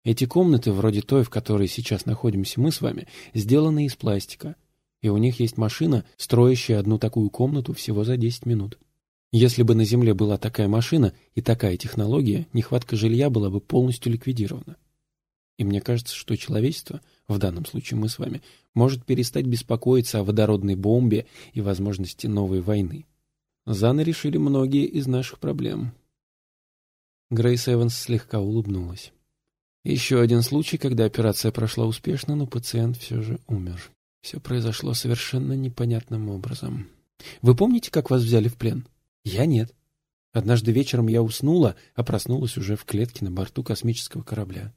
Эти 0.05 0.27
комнаты, 0.27 0.73
вроде 0.73 1.03
той, 1.03 1.23
в 1.23 1.31
которой 1.31 1.69
сейчас 1.69 2.07
находимся 2.07 2.61
мы 2.61 2.73
с 2.73 2.81
вами, 2.81 3.09
сделаны 3.35 3.87
из 3.87 3.95
пластика, 3.95 4.57
и 5.03 5.09
у 5.09 5.17
них 5.17 5.39
есть 5.41 5.57
машина, 5.57 6.05
строящая 6.17 6.81
одну 6.81 6.99
такую 6.99 7.31
комнату 7.31 7.73
всего 7.73 8.05
за 8.05 8.17
10 8.17 8.47
минут. 8.47 8.79
Если 9.31 9.63
бы 9.63 9.75
на 9.75 9.85
Земле 9.85 10.15
была 10.15 10.39
такая 10.39 10.69
машина 10.69 11.13
и 11.35 11.43
такая 11.43 11.77
технология, 11.77 12.47
нехватка 12.53 12.97
жилья 12.97 13.29
была 13.29 13.51
бы 13.51 13.61
полностью 13.61 14.13
ликвидирована. 14.13 14.77
И 15.59 15.65
мне 15.65 15.81
кажется, 15.81 16.15
что 16.15 16.37
человечество, 16.37 17.01
в 17.29 17.39
данном 17.39 17.67
случае 17.67 18.01
мы 18.01 18.09
с 18.09 18.19
вами, 18.19 18.43
может 18.75 19.05
перестать 19.05 19.47
беспокоиться 19.47 20.21
о 20.21 20.25
водородной 20.25 20.75
бомбе 20.75 21.27
и 21.53 21.61
возможности 21.61 22.27
новой 22.27 22.61
войны. 22.61 23.07
Заны 23.67 24.01
решили 24.01 24.39
многие 24.39 24.87
из 24.87 25.07
наших 25.07 25.39
проблем. 25.39 25.93
Грейс 27.31 27.69
Эванс 27.69 27.95
слегка 27.95 28.41
улыбнулась. 28.41 29.13
Еще 29.85 30.21
один 30.21 30.43
случай, 30.43 30.79
когда 30.79 31.05
операция 31.05 31.53
прошла 31.53 31.87
успешно, 31.87 32.35
но 32.35 32.47
пациент 32.47 32.97
все 32.97 33.21
же 33.21 33.39
умер. 33.47 33.91
Все 34.23 34.41
произошло 34.41 34.95
совершенно 34.95 35.53
непонятным 35.53 36.31
образом. 36.31 36.89
Вы 37.43 37.55
помните, 37.55 37.91
как 37.91 38.11
вас 38.11 38.23
взяли 38.23 38.49
в 38.49 38.57
плен? 38.57 38.87
Я 39.25 39.47
нет. 39.47 39.75
Однажды 40.33 40.73
вечером 40.73 41.09
я 41.09 41.23
уснула, 41.23 41.77
а 41.95 42.03
проснулась 42.05 42.57
уже 42.57 42.77
в 42.77 42.85
клетке 42.85 43.25
на 43.25 43.31
борту 43.31 43.63
космического 43.63 44.23
корабля. 44.23 44.75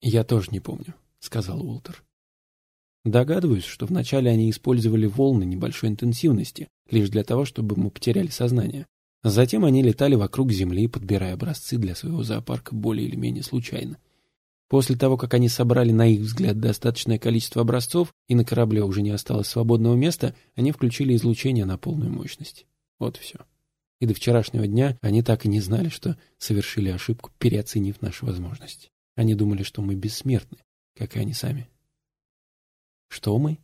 «Я 0.00 0.24
тоже 0.24 0.50
не 0.50 0.60
помню»,— 0.60 0.94
сказал 1.18 1.62
Уолтер. 1.62 2.04
Догадываюсь, 3.04 3.64
что 3.64 3.86
вначале 3.86 4.30
они 4.30 4.50
использовали 4.50 5.06
волны 5.06 5.44
небольшой 5.44 5.90
интенсивности, 5.90 6.68
лишь 6.90 7.08
для 7.08 7.22
того, 7.22 7.44
чтобы 7.44 7.76
мы 7.76 7.90
потеряли 7.90 8.28
сознание. 8.28 8.86
Затем 9.22 9.64
они 9.64 9.82
летали 9.82 10.16
вокруг 10.16 10.50
Земли, 10.52 10.88
подбирая 10.88 11.34
образцы 11.34 11.78
для 11.78 11.94
своего 11.94 12.24
зоопарка 12.24 12.74
более 12.74 13.06
или 13.06 13.14
менее 13.14 13.44
случайно. 13.44 13.98
После 14.68 14.96
того, 14.96 15.16
как 15.16 15.34
они 15.34 15.48
собрали, 15.48 15.92
на 15.92 16.08
их 16.08 16.20
взгляд, 16.20 16.58
достаточное 16.58 17.18
количество 17.18 17.62
образцов, 17.62 18.12
и 18.26 18.34
на 18.34 18.44
корабле 18.44 18.82
уже 18.82 19.02
не 19.02 19.10
осталось 19.10 19.46
свободного 19.46 19.94
места, 19.94 20.34
они 20.56 20.72
включили 20.72 21.14
излучение 21.14 21.64
на 21.64 21.78
полную 21.78 22.10
мощность. 22.10 22.66
Вот 22.98 23.16
все. 23.16 23.38
И 24.00 24.06
до 24.06 24.14
вчерашнего 24.14 24.66
дня 24.66 24.98
они 25.00 25.22
так 25.22 25.44
и 25.44 25.48
не 25.48 25.60
знали, 25.60 25.88
что 25.88 26.18
совершили 26.38 26.88
ошибку, 26.88 27.30
переоценив 27.38 28.02
наши 28.02 28.26
возможности. 28.26 28.90
Они 29.16 29.34
думали, 29.34 29.62
что 29.64 29.82
мы 29.82 29.94
бессмертны, 29.94 30.58
как 30.94 31.16
и 31.16 31.18
они 31.18 31.32
сами. 31.32 31.68
Что 33.08 33.36
мы? 33.38 33.58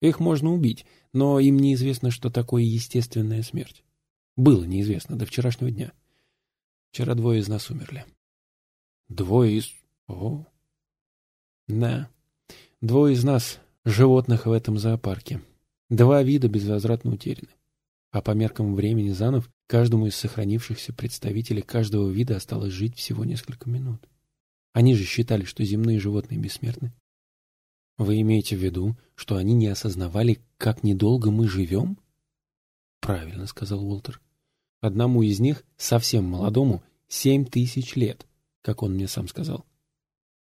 Их 0.00 0.20
можно 0.20 0.52
убить, 0.52 0.86
но 1.12 1.40
им 1.40 1.58
неизвестно, 1.58 2.10
что 2.10 2.30
такое 2.30 2.62
естественная 2.62 3.42
смерть. 3.42 3.82
Было 4.36 4.62
неизвестно 4.64 5.16
до 5.16 5.26
вчерашнего 5.26 5.70
дня. 5.70 5.92
Вчера 6.90 7.14
двое 7.14 7.40
из 7.40 7.48
нас 7.48 7.70
умерли. 7.70 8.04
Двое 9.08 9.58
из... 9.58 9.72
О. 10.06 10.46
Да. 11.66 12.08
Двое 12.80 13.14
из 13.14 13.24
нас, 13.24 13.58
животных 13.84 14.46
в 14.46 14.52
этом 14.52 14.78
зоопарке. 14.78 15.42
Два 15.88 16.22
вида 16.22 16.48
безвозвратно 16.48 17.12
утеряны. 17.12 17.48
А 18.10 18.20
по 18.20 18.30
меркам 18.32 18.74
времени 18.74 19.10
Занов, 19.10 19.50
каждому 19.66 20.06
из 20.06 20.14
сохранившихся 20.16 20.92
представителей 20.92 21.62
каждого 21.62 22.08
вида 22.08 22.36
осталось 22.36 22.72
жить 22.72 22.96
всего 22.96 23.24
несколько 23.24 23.68
минут. 23.68 24.06
Они 24.78 24.94
же 24.94 25.02
считали, 25.02 25.42
что 25.42 25.64
земные 25.64 25.98
животные 25.98 26.38
бессмертны. 26.38 26.92
Вы 27.96 28.20
имеете 28.20 28.54
в 28.54 28.62
виду, 28.62 28.96
что 29.16 29.34
они 29.34 29.52
не 29.54 29.66
осознавали, 29.66 30.38
как 30.56 30.84
недолго 30.84 31.32
мы 31.32 31.48
живем? 31.48 31.98
Правильно, 33.00 33.48
сказал 33.48 33.84
Уолтер. 33.84 34.20
Одному 34.80 35.24
из 35.24 35.40
них, 35.40 35.64
совсем 35.76 36.26
молодому, 36.26 36.84
семь 37.08 37.44
тысяч 37.44 37.96
лет, 37.96 38.24
как 38.62 38.84
он 38.84 38.94
мне 38.94 39.08
сам 39.08 39.26
сказал. 39.26 39.66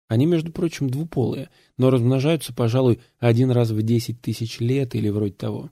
Они, 0.09 0.25
между 0.25 0.51
прочим, 0.51 0.89
двуполые, 0.89 1.49
но 1.77 1.89
размножаются, 1.89 2.53
пожалуй, 2.53 2.99
один 3.19 3.51
раз 3.51 3.69
в 3.69 3.81
десять 3.83 4.19
тысяч 4.19 4.59
лет 4.59 4.95
или 4.95 5.07
вроде 5.07 5.35
того. 5.35 5.71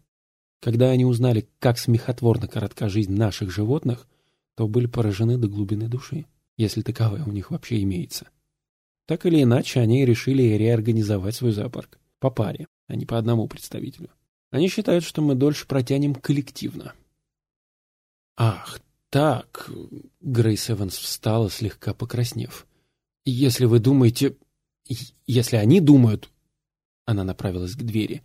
Когда 0.62 0.89
они 0.89 1.03
узнали, 1.03 1.50
как 1.60 1.77
смехотворно 1.77 2.48
коротка 2.48 2.88
жизнь 2.88 3.13
наших 3.13 3.51
животных, 3.51 4.08
то 4.55 4.70
были 4.70 4.86
поражены 4.86 5.38
до 5.38 5.50
глубины 5.50 5.89
души, 5.89 6.27
если 6.55 6.82
таковая 6.82 7.25
у 7.25 7.32
них 7.32 7.51
вообще 7.51 7.84
имеется. 7.84 8.29
Так 9.06 9.26
или 9.26 9.44
иначе, 9.44 9.80
они 9.80 10.06
решили 10.06 10.44
реорганизовать 10.44 11.36
свой 11.36 11.52
зоопарк. 11.52 12.00
По 12.20 12.30
паре, 12.30 12.68
а 12.88 12.96
не 12.96 13.06
по 13.06 13.18
одному 13.18 13.48
представителю. 13.48 14.10
Они 14.50 14.70
считают, 14.70 15.04
что 15.04 15.22
мы 15.22 15.36
дольше 15.36 15.68
протянем 15.68 16.16
коллективно. 16.16 16.94
«Ах, 18.38 18.80
так...»— 19.10 19.70
Грейс 20.22 20.70
Эванс 20.70 20.98
встала, 20.98 21.50
слегка 21.50 21.94
покраснев. 21.94 22.66
«Если 23.26 23.66
вы 23.66 23.80
думаете... 23.80 24.38
Если 25.28 25.56
они 25.58 25.82
думают...» 25.82 26.30
Она 27.06 27.24
направилась 27.24 27.76
к 27.76 27.84
двери. 27.84 28.24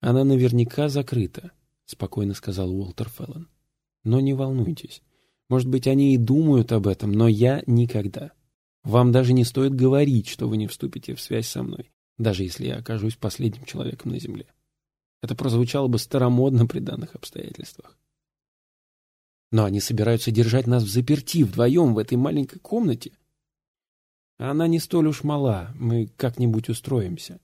«Она 0.00 0.24
наверняка 0.24 0.88
закрыта»,— 0.88 1.52
спокойно 1.84 2.34
сказал 2.34 2.70
Уолтер 2.70 3.08
Феллон. 3.08 3.48
«Но 4.04 4.20
не 4.20 4.34
волнуйтесь. 4.34 5.02
Может 5.48 5.68
быть, 5.68 5.86
они 5.86 6.14
и 6.14 6.16
думают 6.16 6.70
об 6.72 6.86
этом, 6.86 7.12
но 7.12 7.26
я 7.26 7.62
никогда. 7.66 8.32
Вам 8.82 9.12
даже 9.12 9.32
не 9.32 9.44
стоит 9.44 9.74
говорить, 9.74 10.28
что 10.28 10.48
вы 10.48 10.56
не 10.56 10.66
вступите 10.66 11.14
в 11.14 11.20
связь 11.20 11.48
со 11.48 11.62
мной, 11.62 11.90
даже 12.18 12.44
если 12.44 12.66
я 12.66 12.76
окажусь 12.76 13.16
последним 13.16 13.64
человеком 13.64 14.12
на 14.12 14.18
Земле. 14.18 14.46
Это 15.22 15.34
прозвучало 15.34 15.88
бы 15.88 15.98
старомодно 15.98 16.66
при 16.66 16.80
данных 16.80 17.14
обстоятельствах. 17.14 17.98
Но 19.52 19.64
они 19.64 19.80
собираются 19.80 20.30
держать 20.30 20.66
нас 20.66 20.82
в 20.82 20.88
заперти 20.88 21.42
вдвоем 21.42 21.94
в 21.94 21.98
этой 21.98 22.16
маленькой 22.16 22.58
комнате. 22.60 23.12
Она 24.38 24.66
не 24.66 24.78
столь 24.78 25.08
уж 25.08 25.24
мала, 25.24 25.72
мы 25.74 26.06
как-нибудь 26.16 26.70
устроимся. 26.70 27.40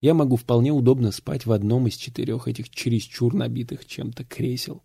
Я 0.00 0.14
могу 0.14 0.36
вполне 0.36 0.72
удобно 0.72 1.12
спать 1.12 1.46
в 1.46 1.52
одном 1.52 1.86
из 1.86 1.96
четырех 1.96 2.48
этих 2.48 2.70
чересчур 2.70 3.34
набитых 3.34 3.86
чем-то 3.86 4.24
кресел. 4.24 4.82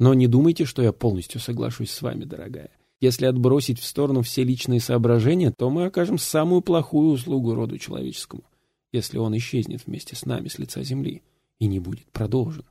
Но 0.00 0.14
не 0.14 0.26
думайте, 0.26 0.64
что 0.64 0.82
я 0.82 0.92
полностью 0.92 1.40
соглашусь 1.40 1.92
с 1.92 2.02
вами, 2.02 2.24
дорогая. 2.24 2.70
Если 3.02 3.26
отбросить 3.26 3.80
в 3.80 3.84
сторону 3.84 4.22
все 4.22 4.44
личные 4.44 4.78
соображения, 4.78 5.50
то 5.50 5.68
мы 5.70 5.86
окажем 5.86 6.18
самую 6.18 6.62
плохую 6.62 7.10
услугу 7.10 7.52
роду 7.52 7.76
человеческому, 7.76 8.44
если 8.92 9.18
он 9.18 9.36
исчезнет 9.36 9.84
вместе 9.84 10.14
с 10.14 10.24
нами 10.24 10.46
с 10.46 10.56
лица 10.60 10.84
земли 10.84 11.24
и 11.58 11.66
не 11.66 11.80
будет 11.80 12.08
продолжен. 12.12 12.64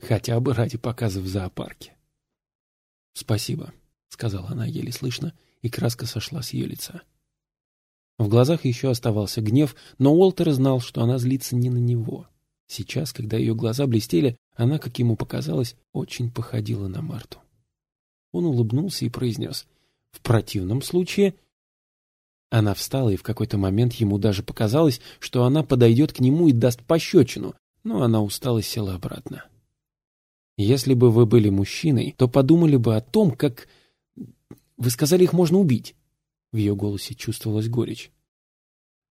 Хотя 0.00 0.40
бы 0.40 0.52
ради 0.52 0.78
показа 0.78 1.20
в 1.20 1.28
зоопарке. 1.28 1.96
«Спасибо»,— 3.12 3.72
сказала 4.08 4.48
она 4.48 4.66
еле 4.66 4.90
слышно, 4.90 5.32
и 5.62 5.68
краска 5.68 6.06
сошла 6.06 6.42
с 6.42 6.52
ее 6.52 6.66
лица. 6.66 7.02
В 8.18 8.26
глазах 8.26 8.64
еще 8.64 8.90
оставался 8.90 9.40
гнев, 9.42 9.76
но 9.98 10.12
Уолтер 10.12 10.50
знал, 10.50 10.80
что 10.80 11.02
она 11.02 11.18
злится 11.18 11.54
не 11.54 11.70
на 11.70 11.78
него. 11.78 12.26
Сейчас, 12.66 13.12
когда 13.12 13.36
ее 13.36 13.54
глаза 13.54 13.86
блестели, 13.86 14.38
она, 14.56 14.80
как 14.80 14.98
ему 14.98 15.14
показалось, 15.14 15.76
очень 15.92 16.32
походила 16.32 16.88
на 16.88 17.00
Марту. 17.00 17.38
Он 18.32 18.46
улыбнулся 18.46 19.04
и 19.04 19.10
произнес, 19.10 19.66
«В 20.10 20.20
противном 20.20 20.82
случае...» 20.82 21.34
Она 22.50 22.72
встала, 22.72 23.10
и 23.10 23.16
в 23.16 23.22
какой-то 23.22 23.58
момент 23.58 23.92
ему 23.94 24.18
даже 24.18 24.42
показалось, 24.42 25.00
что 25.18 25.44
она 25.44 25.62
подойдет 25.62 26.14
к 26.14 26.20
нему 26.20 26.48
и 26.48 26.52
даст 26.52 26.82
пощечину, 26.82 27.54
но 27.84 28.02
она 28.02 28.22
устала 28.22 28.58
и 28.58 28.62
села 28.62 28.94
обратно. 28.94 29.44
Если 30.58 30.94
бы 30.94 31.12
вы 31.12 31.24
были 31.24 31.50
мужчиной, 31.50 32.12
то 32.18 32.26
подумали 32.26 32.76
бы 32.76 32.96
о 32.96 33.00
том, 33.00 33.30
как... 33.30 33.68
Вы 34.76 34.90
сказали, 34.90 35.22
их 35.22 35.32
можно 35.32 35.56
убить. 35.56 35.94
В 36.50 36.56
ее 36.56 36.74
голосе 36.74 37.14
чувствовалась 37.14 37.68
горечь. 37.68 38.10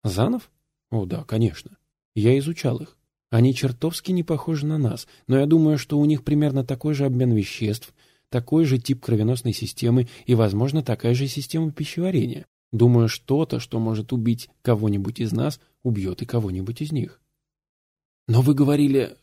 Занов? 0.04 0.52
О, 0.92 1.06
да, 1.06 1.24
конечно. 1.24 1.78
Я 2.14 2.38
изучал 2.40 2.80
их. 2.80 2.98
Они 3.30 3.56
чертовски 3.56 4.12
не 4.12 4.24
похожи 4.24 4.66
на 4.66 4.78
нас, 4.78 5.08
но 5.28 5.40
я 5.40 5.46
думаю, 5.46 5.78
что 5.78 5.98
у 5.98 6.04
них 6.04 6.26
примерно 6.26 6.66
такой 6.66 6.94
же 6.94 7.06
обмен 7.06 7.32
веществ, 7.32 7.94
такой 8.30 8.66
же 8.66 8.78
тип 8.78 9.04
кровеносной 9.04 9.54
системы 9.54 10.08
и, 10.26 10.36
возможно, 10.36 10.84
такая 10.84 11.14
же 11.14 11.28
система 11.28 11.72
пищеварения. 11.72 12.46
Думаю, 12.72 13.10
что-то, 13.10 13.60
что 13.60 13.80
может 13.80 14.14
убить 14.14 14.50
кого-нибудь 14.62 15.20
из 15.20 15.32
нас, 15.32 15.60
убьет 15.84 16.22
и 16.22 16.26
кого-нибудь 16.26 16.82
из 16.82 16.92
них. 16.92 17.22
Но 18.28 18.42
вы 18.42 18.54
говорили... 18.54 19.18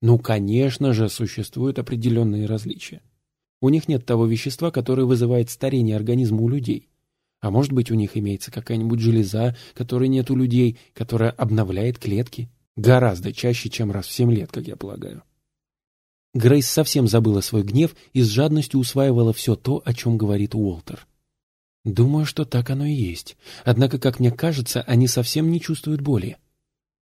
Ну, 0.00 0.18
конечно 0.18 0.92
же, 0.92 1.08
существуют 1.08 1.78
определенные 1.78 2.46
различия. 2.46 3.02
У 3.60 3.68
них 3.68 3.88
нет 3.88 4.06
того 4.06 4.26
вещества, 4.26 4.70
которое 4.70 5.04
вызывает 5.04 5.50
старение 5.50 5.96
организма 5.96 6.40
у 6.40 6.48
людей. 6.48 6.88
А 7.40 7.50
может 7.50 7.72
быть, 7.72 7.90
у 7.90 7.94
них 7.94 8.16
имеется 8.16 8.50
какая-нибудь 8.50 9.00
железа, 9.00 9.56
которой 9.74 10.08
нет 10.08 10.30
у 10.30 10.36
людей, 10.36 10.78
которая 10.94 11.30
обновляет 11.30 11.98
клетки. 11.98 12.48
Гораздо 12.76 13.32
чаще, 13.32 13.70
чем 13.70 13.90
раз 13.90 14.06
в 14.06 14.12
семь 14.12 14.32
лет, 14.32 14.50
как 14.52 14.66
я 14.66 14.76
полагаю. 14.76 15.22
Грейс 16.38 16.68
совсем 16.68 17.08
забыла 17.08 17.40
свой 17.40 17.64
гнев 17.64 17.96
и 18.12 18.22
с 18.22 18.28
жадностью 18.28 18.78
усваивала 18.78 19.32
все 19.32 19.56
то, 19.56 19.82
о 19.84 19.92
чем 19.92 20.16
говорит 20.16 20.54
Уолтер. 20.54 21.04
Думаю, 21.84 22.26
что 22.26 22.44
так 22.44 22.70
оно 22.70 22.86
и 22.86 22.92
есть. 22.92 23.36
Однако, 23.64 23.98
как 23.98 24.20
мне 24.20 24.30
кажется, 24.30 24.82
они 24.82 25.08
совсем 25.08 25.50
не 25.50 25.60
чувствуют 25.60 26.00
боли. 26.00 26.36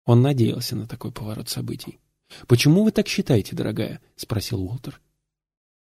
Он 0.06 0.24
надеялся 0.24 0.76
на 0.76 0.88
такой 0.88 1.12
поворот 1.12 1.50
событий. 1.50 2.00
«Почему 2.48 2.84
вы 2.84 2.92
так 2.92 3.08
считаете, 3.08 3.56
дорогая?»— 3.56 4.02
спросил 4.16 4.64
Уолтер. 4.64 5.00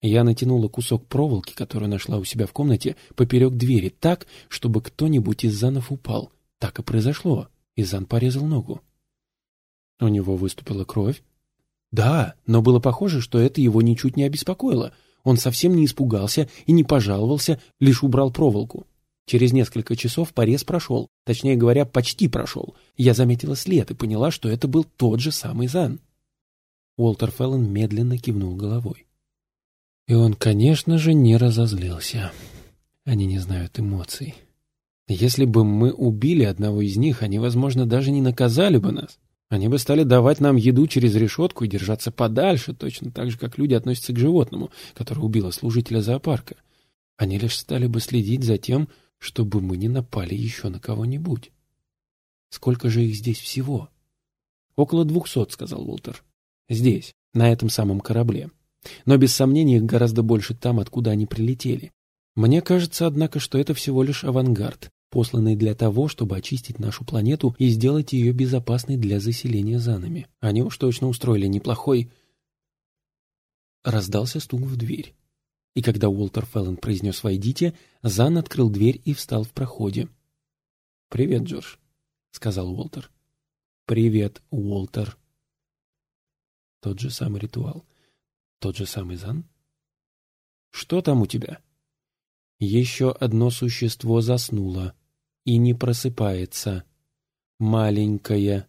Я 0.01 0.23
натянула 0.23 0.69
кусок 0.69 1.05
проволоки, 1.05 1.53
которую 1.53 1.89
нашла 1.89 2.19
у 2.19 2.23
себя 2.23 2.47
в 2.47 2.53
комнате, 2.53 2.95
поперек 3.15 3.55
двери, 3.55 3.89
так, 3.89 4.27
чтобы 4.47 4.81
кто-нибудь 4.81 5.43
из 5.43 5.55
Занов 5.55 5.91
упал. 5.91 6.31
Так 6.57 6.79
и 6.79 6.83
произошло. 6.83 7.49
Изан 7.75 8.05
порезал 8.05 8.45
ногу. 8.45 8.81
У 9.99 10.07
него 10.07 10.37
выступила 10.37 10.85
кровь. 10.85 11.21
Да, 11.95 12.35
но 12.45 12.61
было 12.61 12.81
похоже, 12.81 13.21
что 13.21 13.39
это 13.39 13.61
его 13.61 13.81
ничуть 13.81 14.17
не 14.17 14.23
обеспокоило. 14.23 14.91
Он 15.23 15.37
совсем 15.37 15.73
не 15.77 15.85
испугался 15.85 16.49
и 16.65 16.73
не 16.73 16.83
пожаловался, 16.83 17.61
лишь 17.79 18.03
убрал 18.03 18.31
проволоку. 18.31 18.85
Через 19.25 19.53
несколько 19.53 19.95
часов 19.95 20.33
порез 20.33 20.65
прошел, 20.65 21.07
точнее 21.23 21.55
говоря, 21.55 21.85
почти 21.85 22.27
прошел. 22.27 22.75
Я 22.97 23.13
заметила 23.13 23.55
след 23.55 23.91
и 23.91 23.95
поняла, 23.95 24.29
что 24.29 24.49
это 24.49 24.67
был 24.67 24.83
тот 24.83 25.21
же 25.21 25.31
самый 25.31 25.67
Зан. 25.67 26.01
Уолтер 26.97 27.31
Феллон 27.31 27.71
медленно 27.71 28.17
кивнул 28.17 28.57
головой. 28.57 29.07
И 30.09 30.15
он, 30.15 30.33
конечно 30.33 30.97
же, 30.97 31.13
не 31.13 31.37
разозлился. 31.37 32.33
Они 33.05 33.25
не 33.25 33.39
знают 33.39 33.79
эмоций. 33.79 34.35
Если 35.07 35.45
бы 35.45 35.63
мы 35.63 35.93
убили 35.93 36.43
одного 36.43 36.81
из 36.81 36.97
них, 36.97 37.23
они, 37.23 37.39
возможно, 37.39 37.85
даже 37.85 38.11
не 38.11 38.21
наказали 38.21 38.79
бы 38.79 38.91
нас. 38.91 39.17
Они 39.49 39.67
бы 39.67 39.77
стали 39.77 40.03
давать 40.03 40.39
нам 40.39 40.55
еду 40.55 40.87
через 40.87 41.15
решетку 41.15 41.63
и 41.63 41.67
держаться 41.67 42.11
подальше, 42.11 42.73
точно 42.73 43.11
так 43.11 43.29
же, 43.29 43.37
как 43.37 43.57
люди 43.57 43.73
относятся 43.73 44.11
к 44.13 44.17
животному, 44.17 44.71
которое 44.95 45.21
убило 45.21 45.51
служителя 45.51 46.01
зоопарка. 46.01 46.55
Они 47.17 47.37
лишь 47.37 47.57
стали 47.57 47.87
бы 47.87 47.99
следить 47.99 48.43
за 48.43 48.57
тем, 48.57 48.89
чтобы 49.19 49.61
мы 49.61 49.77
не 49.77 49.87
напали 49.87 50.33
еще 50.33 50.69
на 50.69 50.79
кого-нибудь. 50.79 51.51
Сколько 52.49 52.89
же 52.89 53.03
их 53.03 53.15
здесь 53.15 53.39
всего? 53.39 53.89
Около 54.75 55.05
двухсот, 55.05 55.51
сказал 55.51 55.87
Уолтер. 55.87 56.23
Здесь, 56.67 57.13
на 57.33 57.51
этом 57.51 57.69
самом 57.69 57.99
корабле. 57.99 58.49
Но 59.05 59.17
без 59.17 59.33
сомнения 59.33 59.77
их 59.77 59.83
гораздо 59.83 60.23
больше 60.23 60.55
там, 60.55 60.79
откуда 60.79 61.11
они 61.11 61.25
прилетели. 61.25 61.91
Мне 62.35 62.61
кажется, 62.61 63.07
однако, 63.07 63.39
что 63.39 63.57
это 63.57 63.74
всего 63.74 64.03
лишь 64.03 64.24
авангард, 64.24 64.89
посланный 65.09 65.55
для 65.55 65.75
того, 65.75 66.07
чтобы 66.07 66.37
очистить 66.37 66.79
нашу 66.79 67.05
планету 67.05 67.55
и 67.57 67.68
сделать 67.70 68.13
ее 68.13 68.31
безопасной 68.31 68.98
для 68.98 69.20
заселения 69.20 69.79
занами. 69.79 70.27
Они 70.39 70.61
уж 70.61 70.77
точно 70.77 71.07
устроили 71.07 71.48
неплохой... 71.48 72.11
Раздался 73.83 74.39
стук 74.39 74.61
в 74.61 74.75
дверь. 74.77 75.13
И 75.75 75.83
когда 75.83 76.09
Уолтер 76.09 76.46
Феллон 76.46 76.77
произнес 76.77 77.24
«Войдите», 77.24 77.75
Зан 78.01 78.37
открыл 78.37 78.70
дверь 78.70 79.00
и 79.05 79.13
встал 79.13 79.44
в 79.44 79.51
проходе. 79.51 80.09
«Привет, 81.09 81.44
Джордж»,— 81.44 81.75
сказал 82.31 82.72
Уолтер. 82.72 83.11
«Привет, 83.85 84.41
Уолтер». 84.50 85.18
Тот 86.81 87.00
же 87.00 87.09
самый 87.11 87.39
ритуал. 87.41 87.85
Тот 88.59 88.75
же 88.77 88.85
самый 88.85 89.18
Зан? 89.18 89.46
«Что 90.72 91.01
там 91.01 91.22
у 91.22 91.27
тебя?» 91.27 91.61
Еще 92.59 93.11
одно 93.11 93.50
существо 93.50 94.22
заснуло 94.22 94.94
и 95.44 95.57
не 95.57 95.74
просыпается. 95.74 96.83
Маленькое, 97.59 98.68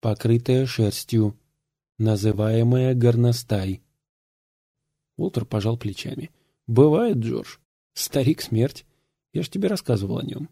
покрытое 0.00 0.66
шерстью, 0.66 1.38
называемое 1.98 2.94
горностай. 2.94 3.82
Уолтер 5.16 5.44
пожал 5.44 5.76
плечами. 5.78 6.30
«Бывает, 6.66 7.18
Джордж. 7.18 7.58
Старик 7.94 8.42
смерть. 8.42 8.84
Я 9.32 9.42
ж 9.42 9.48
тебе 9.48 9.68
рассказывал 9.68 10.18
о 10.18 10.24
нем». 10.24 10.48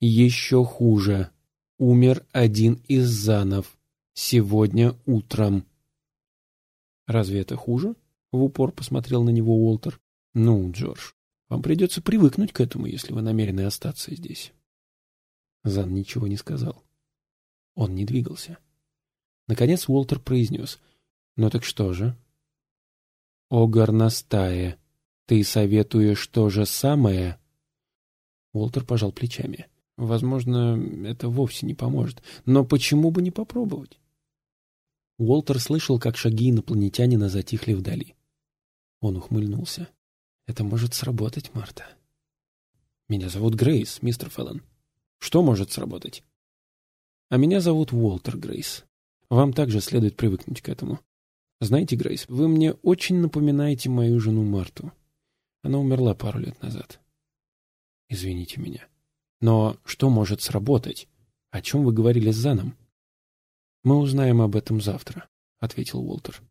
«Еще 0.00 0.64
хуже. 0.64 1.30
Умер 1.78 2.24
один 2.32 2.80
из 2.88 3.08
занов. 3.08 3.78
Сегодня 4.14 4.96
утром». 5.04 5.66
«Разве 7.06 7.40
это 7.40 7.56
хуже?»— 7.56 7.96
в 8.32 8.42
упор 8.42 8.72
посмотрел 8.72 9.24
на 9.24 9.30
него 9.30 9.54
Уолтер. 9.54 10.00
«Ну, 10.32 10.70
Джордж, 10.70 11.12
вам 11.50 11.62
придется 11.62 12.00
привыкнуть 12.00 12.52
к 12.52 12.60
этому, 12.60 12.86
если 12.86 13.12
вы 13.12 13.20
намерены 13.20 13.62
остаться 13.62 14.14
здесь». 14.14 14.52
Зан 15.62 15.92
ничего 15.92 16.26
не 16.26 16.36
сказал. 16.36 16.82
Он 17.74 17.94
не 17.94 18.06
двигался. 18.06 18.56
Наконец 19.46 19.88
Уолтер 19.88 20.20
произнес. 20.20 20.80
«Ну 21.36 21.50
так 21.50 21.64
что 21.64 21.92
же?» 21.92 22.16
«О, 23.50 23.66
горностае, 23.66 24.78
ты 25.26 25.44
советуешь 25.44 26.26
то 26.28 26.48
же 26.48 26.64
самое?» 26.64 27.38
Уолтер 28.52 28.84
пожал 28.84 29.12
плечами. 29.12 29.66
«Возможно, 29.96 30.80
это 31.04 31.28
вовсе 31.28 31.66
не 31.66 31.74
поможет. 31.74 32.22
Но 32.46 32.64
почему 32.64 33.10
бы 33.10 33.20
не 33.20 33.30
попробовать?» 33.30 33.98
Уолтер 35.18 35.58
слышал, 35.58 35.98
как 35.98 36.16
шаги 36.16 36.50
инопланетянина 36.50 37.28
затихли 37.28 37.74
вдали. 37.74 38.14
Он 39.00 39.16
ухмыльнулся. 39.16 39.88
«Это 40.50 40.64
может 40.64 40.94
сработать, 40.94 41.54
Марта». 41.54 41.84
«Меня 43.08 43.28
зовут 43.28 43.54
Грейс, 43.54 44.02
мистер 44.02 44.30
Феллон». 44.30 44.62
«Что 45.18 45.44
может 45.44 45.70
сработать?» 45.70 46.24
«А 47.28 47.36
меня 47.36 47.60
зовут 47.60 47.92
Уолтер 47.92 48.36
Грейс. 48.36 48.84
Вам 49.28 49.52
также 49.52 49.80
следует 49.80 50.16
привыкнуть 50.16 50.60
к 50.60 50.68
этому. 50.68 50.98
Знаете, 51.60 51.94
Грейс, 51.94 52.26
вы 52.26 52.48
мне 52.48 52.72
очень 52.72 53.18
напоминаете 53.20 53.90
мою 53.90 54.18
жену 54.18 54.42
Марту. 54.42 54.90
Она 55.62 55.78
умерла 55.78 56.16
пару 56.16 56.40
лет 56.40 56.60
назад. 56.60 57.00
Извините 58.08 58.60
меня. 58.60 58.88
Но 59.40 59.76
что 59.84 60.10
может 60.10 60.42
сработать? 60.42 61.06
О 61.50 61.62
чем 61.62 61.84
вы 61.84 61.92
говорили 61.92 62.32
с 62.32 62.36
Заном? 62.36 62.76
Мы 63.84 63.98
узнаем 63.98 64.42
об 64.42 64.56
этом 64.56 64.80
завтра, 64.80 65.28
ответил 65.60 66.00
Уолтер. 66.00 66.42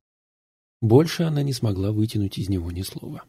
Больше 0.79 1.23
она 1.23 1.43
не 1.43 1.51
смогла 1.51 1.91
вытянуть 1.91 2.37
из 2.37 2.47
него 2.47 2.71
ни 2.71 2.83
слова. 2.83 3.25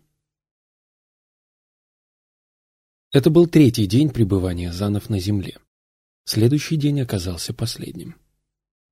Это 3.12 3.28
был 3.28 3.48
третий 3.48 3.86
день 3.86 4.10
пребывания 4.10 4.72
Занов 4.72 5.10
на 5.10 5.18
земле. 5.18 5.58
Следующий 6.24 6.76
день 6.76 7.00
оказался 7.00 7.52
последним. 7.52 8.14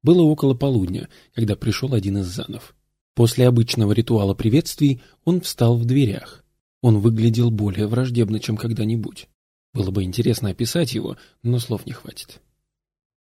Было 0.02 0.22
около 0.22 0.54
полудня, 0.54 1.09
когда 1.35 1.54
пришел 1.54 1.94
один 1.94 2.18
из 2.18 2.26
Занов. 2.26 2.74
После 3.14 3.46
обычного 3.46 3.92
ритуала 3.92 4.35
приветствий 4.35 5.02
он 5.24 5.40
встал 5.40 5.76
в 5.76 5.85
дверях. 5.85 6.44
Он 6.83 6.98
выглядел 6.98 7.52
более 7.52 7.87
враждебно, 7.87 8.40
чем 8.40 8.57
когда-нибудь. 8.57 9.28
Было 9.72 9.92
бы 9.92 10.02
интересно 10.02 10.50
описать 10.50 10.94
его, 10.94 11.16
но 11.44 11.61
слов 11.61 11.87
не 11.87 11.92
хватит. 11.92 12.40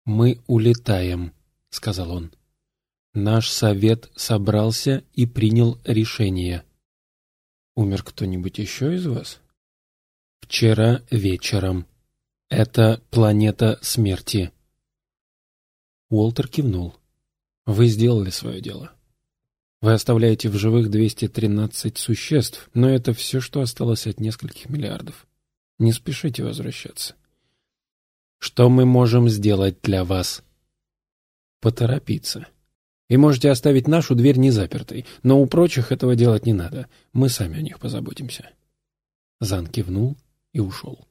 «Мы 0.04 0.40
улетаем»,— 0.48 1.32
сказал 1.70 2.10
он. 2.10 2.32
«Наш 3.14 3.50
совет 3.50 4.10
собрался 4.16 5.04
и 5.12 5.26
принял 5.26 5.78
решение». 5.84 6.64
«Умер 7.76 8.02
кто-нибудь 8.02 8.58
еще 8.58 8.96
из 8.96 9.06
вас?» 9.06 9.40
«Вчера 10.40 11.02
вечером. 11.10 11.86
Это 12.48 13.02
планета 13.10 13.78
смерти». 13.82 14.52
Уолтер 16.10 16.48
кивнул. 16.48 16.96
«Вы 17.66 17.86
сделали 17.86 18.30
свое 18.30 18.60
дело. 18.60 18.92
Вы 19.80 19.92
оставляете 19.92 20.48
в 20.48 20.56
живых 20.56 20.90
213 20.90 21.98
существ, 21.98 22.68
но 22.74 22.88
это 22.88 23.12
все, 23.12 23.40
что 23.40 23.60
осталось 23.60 24.06
от 24.06 24.18
нескольких 24.18 24.68
миллиардов. 24.68 25.26
Не 25.78 25.92
спешите 25.92 26.42
возвращаться. 26.42 27.14
Что 28.38 28.68
мы 28.68 28.84
можем 28.84 29.28
сделать 29.28 29.80
для 29.82 30.04
вас? 30.04 30.42
Поторопиться. 31.60 32.48
И 33.08 33.16
можете 33.16 33.50
оставить 33.50 33.88
нашу 33.88 34.14
дверь 34.14 34.38
незапертой, 34.38 35.06
но 35.22 35.40
у 35.40 35.46
прочих 35.46 35.92
этого 35.92 36.16
делать 36.16 36.46
не 36.46 36.52
надо. 36.52 36.88
Мы 37.12 37.28
сами 37.28 37.58
о 37.58 37.62
них 37.62 37.78
позаботимся». 37.78 38.50
Зан 39.40 39.66
кивнул 39.66 40.16
и 40.58 40.60
ушел. 40.60 41.06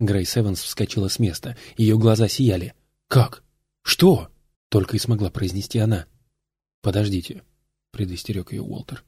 Грейс 0.00 0.36
Эванс 0.36 0.62
вскочила 0.62 1.08
с 1.08 1.18
места. 1.18 1.56
Ее 1.76 1.96
глаза 1.96 2.28
сияли. 2.28 2.74
«Как? 3.06 3.42
Что?»— 3.82 4.30
только 4.68 4.96
и 4.96 4.98
смогла 4.98 5.30
произнести 5.30 5.78
она. 5.78 6.06
«Подождите»,— 6.82 7.42
предостерег 7.92 8.52
ее 8.52 8.62
Уолтер. 8.62 9.04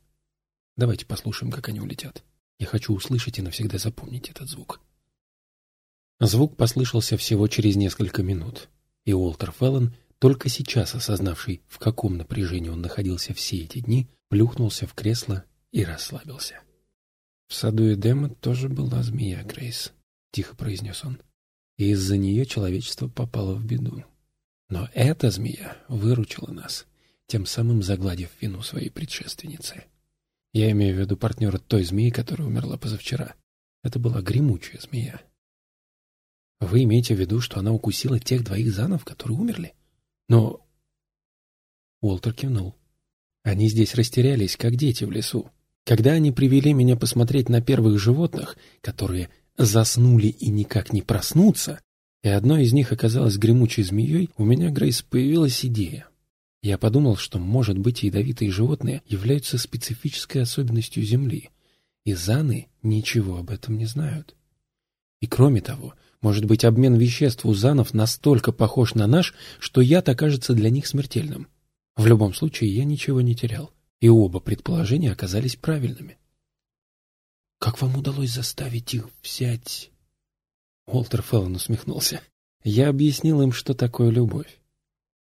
«Давайте 0.76 1.04
послушаем, 1.04 1.52
как 1.52 1.68
они 1.68 1.80
улетят. 1.80 2.24
Я 2.58 2.66
хочу 2.66 2.94
услышать 2.94 3.38
и 3.38 3.42
навсегда 3.42 3.78
запомнить 3.78 4.30
этот 4.30 4.48
звук». 4.48 4.80
Звук 6.20 6.56
послышался 6.56 7.16
всего 7.16 7.48
через 7.48 7.76
несколько 7.76 8.22
минут, 8.22 8.68
и 9.04 9.12
Уолтер 9.12 9.52
Феллон, 9.52 9.94
только 10.18 10.48
сейчас 10.48 10.94
осознавший, 10.94 11.62
в 11.66 11.78
каком 11.78 12.16
напряжении 12.16 12.68
он 12.68 12.82
находился 12.82 13.34
все 13.34 13.64
эти 13.64 13.80
дни, 13.80 14.08
плюхнулся 14.28 14.86
в 14.86 14.94
кресло 14.94 15.44
и 15.72 15.82
расслабился. 15.82 16.60
В 17.50 17.54
саду 17.54 17.92
Эдема 17.92 18.30
тоже 18.30 18.68
была 18.68 19.02
змея 19.02 19.42
Грейс.— 19.42 19.92
тихо 20.30 20.54
произнес 20.54 21.04
он. 21.04 21.20
И 21.76 21.90
из-за 21.90 22.16
нее 22.16 22.46
человечество 22.46 23.08
попало 23.08 23.54
в 23.56 23.64
беду. 23.64 24.04
Но 24.68 24.88
эта 24.94 25.32
змея 25.32 25.76
выручила 25.88 26.52
нас, 26.52 26.86
тем 27.26 27.46
самым 27.46 27.82
загладив 27.82 28.30
вину 28.40 28.62
своей 28.62 28.90
предшественницы. 28.90 29.84
Я 30.52 30.70
имею 30.70 30.94
в 30.94 31.00
виду 31.00 31.16
партнера 31.16 31.58
той 31.58 31.82
змеи, 31.82 32.10
которая 32.10 32.46
умерла 32.46 32.78
позавчера. 32.78 33.34
Это 33.82 33.98
была 33.98 34.22
гремучая 34.22 34.80
змея. 34.80 35.20
Вы 36.60 36.84
имеете 36.84 37.16
в 37.16 37.18
виду, 37.18 37.40
что 37.40 37.58
она 37.58 37.72
укусила 37.72 38.20
тех 38.20 38.44
двоих 38.44 38.72
занов, 38.72 39.04
которые 39.04 39.36
умерли? 39.36 39.74
Но... 40.28 40.64
Уолтер 42.00 42.34
кивнул. 42.34 42.76
Они 43.42 43.68
здесь 43.68 43.96
растерялись, 43.96 44.56
как 44.56 44.76
дети 44.76 45.02
в 45.02 45.10
лесу. 45.10 45.50
Когда 45.84 46.12
они 46.12 46.30
привели 46.32 46.72
меня 46.72 46.96
посмотреть 46.96 47.48
на 47.48 47.60
первых 47.60 47.98
животных, 47.98 48.56
которые 48.80 49.30
заснули 49.56 50.28
и 50.28 50.48
никак 50.48 50.92
не 50.92 51.02
проснутся, 51.02 51.80
и 52.22 52.28
одной 52.28 52.64
из 52.64 52.72
них 52.72 52.92
оказалась 52.92 53.38
гремучей 53.38 53.82
змеей, 53.82 54.30
у 54.36 54.44
меня, 54.44 54.70
Грейс, 54.70 55.02
появилась 55.02 55.64
идея. 55.64 56.06
Я 56.62 56.76
подумал, 56.76 57.16
что, 57.16 57.38
может 57.38 57.78
быть, 57.78 58.02
ядовитые 58.02 58.50
животные 58.50 59.02
являются 59.06 59.56
специфической 59.56 60.38
особенностью 60.38 61.02
Земли, 61.02 61.48
и 62.04 62.12
заны 62.12 62.68
ничего 62.82 63.38
об 63.38 63.50
этом 63.50 63.78
не 63.78 63.86
знают. 63.86 64.34
И 65.20 65.26
кроме 65.26 65.62
того, 65.62 65.94
может 66.20 66.44
быть, 66.44 66.64
обмен 66.64 66.96
веществ 66.96 67.46
у 67.46 67.54
занов 67.54 67.94
настолько 67.94 68.52
похож 68.52 68.94
на 68.94 69.06
наш, 69.06 69.34
что 69.58 69.80
яд 69.80 70.08
окажется 70.10 70.52
для 70.52 70.68
них 70.68 70.86
смертельным. 70.86 71.48
В 71.96 72.06
любом 72.06 72.34
случае, 72.34 72.74
я 72.74 72.84
ничего 72.84 73.22
не 73.22 73.34
терял, 73.34 73.72
и 74.00 74.08
оба 74.08 74.40
предположения 74.40 75.12
оказались 75.12 75.56
правильными. 75.56 76.18
Как 77.58 77.80
вам 77.82 77.96
удалось 77.96 78.32
заставить 78.32 78.94
их 78.94 79.08
взять...» 79.22 79.90
Уолтер 80.86 81.22
Феллон 81.22 81.56
усмехнулся. 81.56 82.22
«Я 82.64 82.88
объяснил 82.88 83.42
им, 83.42 83.52
что 83.52 83.74
такое 83.74 84.10
любовь. 84.10 84.60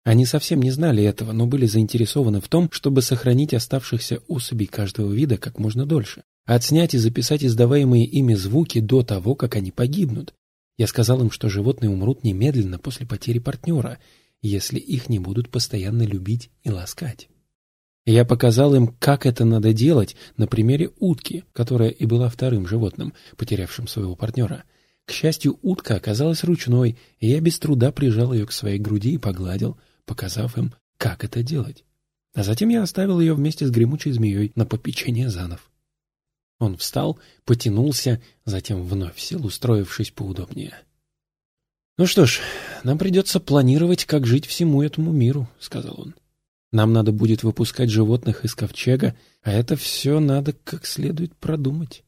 Они 0.04 0.26
совсем 0.26 0.62
не 0.62 0.72
знали 0.72 1.04
этого, 1.04 1.32
но 1.32 1.46
были 1.46 1.66
заинтересованы 1.66 2.42
в 2.42 2.48
том, 2.48 2.72
чтобы 2.72 3.02
сохранить 3.02 3.54
оставшихся 3.54 4.20
особей 4.28 4.66
каждого 4.66 5.12
вида 5.12 5.38
как 5.38 5.60
можно 5.60 5.86
дольше, 5.86 6.24
отснять 6.46 6.96
и 6.96 6.98
записать 6.98 7.44
издаваемые 7.44 8.06
ими 8.06 8.34
звуки 8.34 8.80
до 8.80 9.04
того, 9.04 9.36
как 9.36 9.56
они 9.56 9.72
погибнут. 9.72 10.34
Я 10.78 10.88
сказал 10.88 11.22
им, 11.22 11.30
что 11.30 11.50
животные 11.50 11.92
умрут 11.92 12.24
немедленно 12.24 12.80
после 12.80 13.06
потери 13.06 13.38
партнера, 13.38 14.00
если 14.42 14.80
их 14.80 15.10
не 15.10 15.20
будут 15.20 15.50
постоянно 15.50 16.04
любить 16.04 16.50
и 16.64 16.72
ласкать. 16.72 17.30
Я 18.06 18.26
показал 18.26 18.74
им, 18.74 18.88
как 18.88 19.26
это 19.26 19.46
надо 19.46 19.74
делать 19.74 20.16
на 20.36 20.48
примере 20.48 20.92
утки, 21.00 21.44
которая 21.54 21.90
и 21.90 22.06
была 22.06 22.30
вторым 22.30 22.68
животным, 22.68 23.14
потерявшим 23.38 23.88
своего 23.88 24.16
партнера. 24.16 24.64
К 25.06 25.12
счастью, 25.12 25.60
утка 25.62 25.96
оказалась 25.96 26.44
ручной, 26.44 26.98
и 27.20 27.28
я 27.28 27.40
без 27.42 27.60
труда 27.60 27.92
прижал 27.92 28.34
ее 28.34 28.48
к 28.48 28.52
своей 28.52 28.80
груди 28.80 29.14
и 29.14 29.18
погладил, 29.18 29.78
показав 30.06 30.58
им, 30.58 30.74
как 30.98 31.24
это 31.24 31.44
делать. 31.44 31.84
А 32.34 32.44
затем 32.44 32.70
я 32.70 32.82
оставил 32.82 33.20
ее 33.20 33.34
вместе 33.34 33.68
с 33.68 33.72
гремучей 33.72 34.12
змеей 34.12 34.52
на 34.56 34.66
попечение 34.66 35.30
занов. 35.30 35.70
Он 36.60 36.78
встал, 36.78 37.20
потянулся, 37.44 38.22
затем 38.46 38.84
вновь 38.84 39.20
сел, 39.20 39.46
устроившись 39.46 40.12
поудобнее. 40.12 40.76
«Ну 41.98 42.06
что 42.06 42.26
ж, 42.26 42.40
нам 42.84 42.98
придется 42.98 43.40
планировать, 43.40 44.06
как 44.06 44.26
жить 44.26 44.46
всему 44.46 44.82
этому 44.82 45.12
миру»,— 45.12 45.48
сказал 45.60 46.00
он. 46.00 46.16
Нам 46.72 46.94
надо 46.94 47.12
будет 47.12 47.44
выпускать 47.44 47.90
животных 47.90 48.46
из 48.46 48.56
ковчега, 48.56 49.16
а 49.44 49.52
это 49.52 49.76
все 49.76 50.20
надо 50.20 50.54
как 50.54 50.86
следует 50.86 51.36
продумать. 51.36 52.04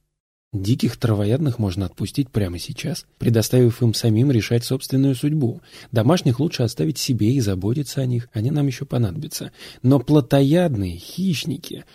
Диких 0.54 0.97
травоядных 0.97 1.58
можно 1.58 1.88
отпустить 1.88 2.30
прямо 2.30 2.60
сейчас, 2.60 3.08
предоставив 3.17 3.82
им 3.82 3.95
самим 3.95 4.32
решать 4.32 4.63
собственную 4.63 5.15
судьбу. 5.15 5.62
Домашних 5.91 6.39
лучше 6.39 6.62
оставить 6.62 6.99
себе 6.99 7.34
и 7.34 7.39
заботиться 7.39 8.02
о 8.02 8.06
них, 8.06 8.30
они 8.34 8.52
нам 8.52 8.67
еще 8.67 8.86
понадобятся. 8.86 9.52
Но 9.82 9.99
плотоядные, 9.99 10.97
хищники... 10.97 11.86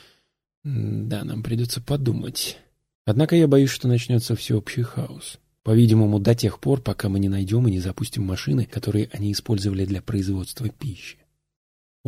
Да, 0.65 1.23
нам 1.23 1.45
придется 1.45 1.81
подумать. 1.81 2.59
Однако 3.07 3.37
я 3.37 3.47
боюсь, 3.47 3.71
что 3.71 3.87
начнется 3.87 4.35
всеобщий 4.35 4.83
хаос. 4.83 5.39
По-видимому, 5.63 6.19
до 6.19 6.35
тех 6.35 6.59
пор, 6.59 6.83
пока 6.83 7.09
мы 7.09 7.21
не 7.21 7.29
найдем 7.29 7.67
и 7.69 7.71
не 7.71 7.79
запустим 7.79 8.25
машины, 8.25 8.65
которые 8.67 9.09
они 9.13 9.31
использовали 9.33 9.87
для 9.87 10.03
производства 10.03 10.69
пищи. 10.69 11.17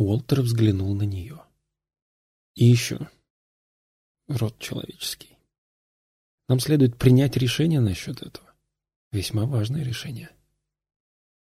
Уолтер 0.01 0.41
взглянул 0.41 0.95
на 0.95 1.03
нее. 1.03 1.43
И 2.55 2.65
еще. 2.65 3.07
Род 4.27 4.57
человеческий. 4.57 5.37
Нам 6.49 6.59
следует 6.59 6.97
принять 6.97 7.37
решение 7.37 7.79
насчет 7.79 8.23
этого. 8.23 8.51
Весьма 9.11 9.45
важное 9.45 9.83
решение. 9.83 10.31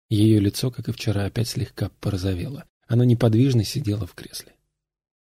Ее 0.10 0.41
лицо, 0.41 0.71
как 0.71 0.89
и 0.89 0.91
вчера, 0.91 1.25
опять 1.25 1.47
слегка 1.47 1.88
порозовело. 2.01 2.65
Она 2.86 3.06
неподвижно 3.06 3.63
сидела 3.63 4.06
в 4.06 4.13
кресле. 4.13 4.53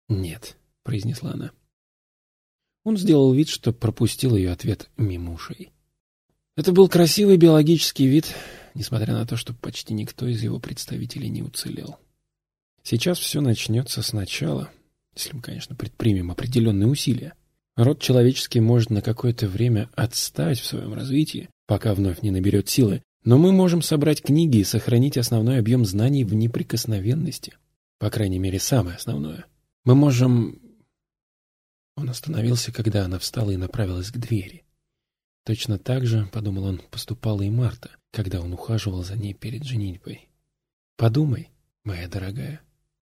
«Нет»,— 0.10 0.58
произнесла 0.84 1.32
она. 1.32 1.52
Он 2.84 2.98
сделал 2.98 3.34
вид, 3.34 3.48
что 3.48 3.72
пропустил 3.72 4.36
ее 4.36 4.52
ответ 4.52 4.90
мимо 4.98 5.34
ушей. 5.34 5.72
Это 6.58 6.74
был 6.74 6.90
красивый 6.90 7.38
биологический 7.38 8.08
вид, 8.08 8.36
несмотря 8.74 9.14
на 9.14 9.26
то, 9.26 9.38
что 9.38 9.54
почти 9.54 9.94
никто 9.94 10.28
из 10.28 10.44
его 10.44 10.60
представителей 10.60 11.30
не 11.30 11.42
уцелел. 11.42 11.98
Сейчас 12.90 13.20
все 13.20 13.42
начнется 13.42 14.02
сначала, 14.02 14.72
если 15.14 15.36
мы, 15.36 15.42
конечно, 15.42 15.76
предпримем 15.76 16.32
определенные 16.32 16.88
усилия. 16.88 17.34
Род 17.76 18.00
человеческий 18.00 18.62
может 18.62 18.92
на 18.92 19.02
какое-то 19.02 19.50
время 19.50 19.90
отстать 19.94 20.62
в 20.62 20.66
своем 20.66 20.94
развитии, 20.94 21.50
пока 21.66 21.94
вновь 21.94 22.22
не 22.22 22.32
наберет 22.32 22.70
силы, 22.70 23.04
но 23.26 23.38
мы 23.38 23.52
можем 23.52 23.82
собрать 23.82 24.22
книги 24.22 24.60
и 24.60 24.64
сохранить 24.64 25.18
основной 25.18 25.60
объем 25.60 25.84
знаний 25.84 26.24
в 26.24 26.34
неприкосновенности. 26.34 27.58
По 28.00 28.10
крайней 28.10 28.40
мере, 28.40 28.58
самое 28.58 28.96
основное. 28.96 29.48
Мы 29.84 29.94
можем... 29.94 30.62
Он 31.98 32.10
остановился, 32.10 32.72
когда 32.72 33.04
она 33.04 33.20
встала 33.20 33.52
и 33.52 33.58
направилась 33.58 34.12
к 34.12 34.18
двери. 34.18 34.64
Точно 35.44 35.78
так 35.78 36.06
же, 36.06 36.30
подумал 36.32 36.64
он, 36.64 36.82
поступала 36.90 37.42
и 37.42 37.50
Марта, 37.50 37.90
когда 38.12 38.40
он 38.40 38.54
ухаживал 38.54 39.04
за 39.04 39.18
ней 39.18 39.34
перед 39.34 39.66
женитьбой. 39.66 40.30
Подумай, 40.96 41.50
моя 41.84 42.08
дорогая, 42.08 42.62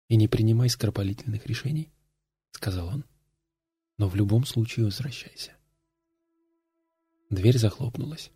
и 0.09 0.15
не 0.15 0.27
принимай 0.27 0.69
скоропалительных 0.69 1.45
решений,— 1.45 1.91
сказал 2.51 2.87
он. 2.87 3.05
Но 3.97 4.09
в 4.09 4.15
любом 4.15 4.45
случае 4.45 4.85
возвращайся. 4.85 5.53
Дверь 7.29 7.57
захлопнулась. 7.57 8.31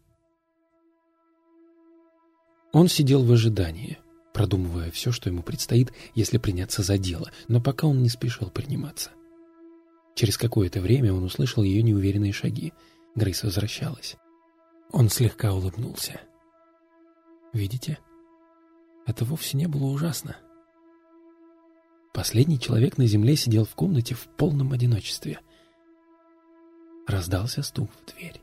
Он 2.72 2.88
сидел 2.88 3.24
в 3.24 3.32
ожидании, 3.32 3.98
продумывая 4.34 4.92
все, 4.92 5.12
что 5.12 5.30
ему 5.30 5.42
предстоит, 5.42 5.92
если 6.16 6.38
приняться 6.38 6.84
за 6.84 6.98
дело, 6.98 7.32
но 7.48 7.62
пока 7.62 7.88
он 7.88 8.02
не 8.02 8.10
спешил 8.10 8.50
приниматься. 8.50 9.12
Через 10.16 10.38
какое-то 10.38 10.80
время 10.80 11.14
он 11.14 11.24
услышал 11.24 11.64
ее 11.64 11.82
неуверенные 11.82 12.34
шаги. 12.34 12.74
Грейс 13.16 13.44
возвращалась. 13.44 14.16
Он 14.92 15.10
слегка 15.10 15.54
улыбнулся. 15.54 16.22
«Видите? 17.52 18.00
Это 19.06 19.26
вовсе 19.26 19.58
не 19.58 19.68
было 19.68 19.86
ужасно. 19.86 20.38
Последний 22.14 22.60
человек 22.60 23.00
на 23.00 23.08
земле 23.08 23.36
сидел 23.36 23.66
в 23.66 23.74
комнате 23.74 24.14
в 24.14 24.28
полном 24.28 24.72
одиночестве. 24.72 25.40
Раздался 27.08 27.64
стук 27.64 27.90
в 27.92 28.14
дверь. 28.14 28.43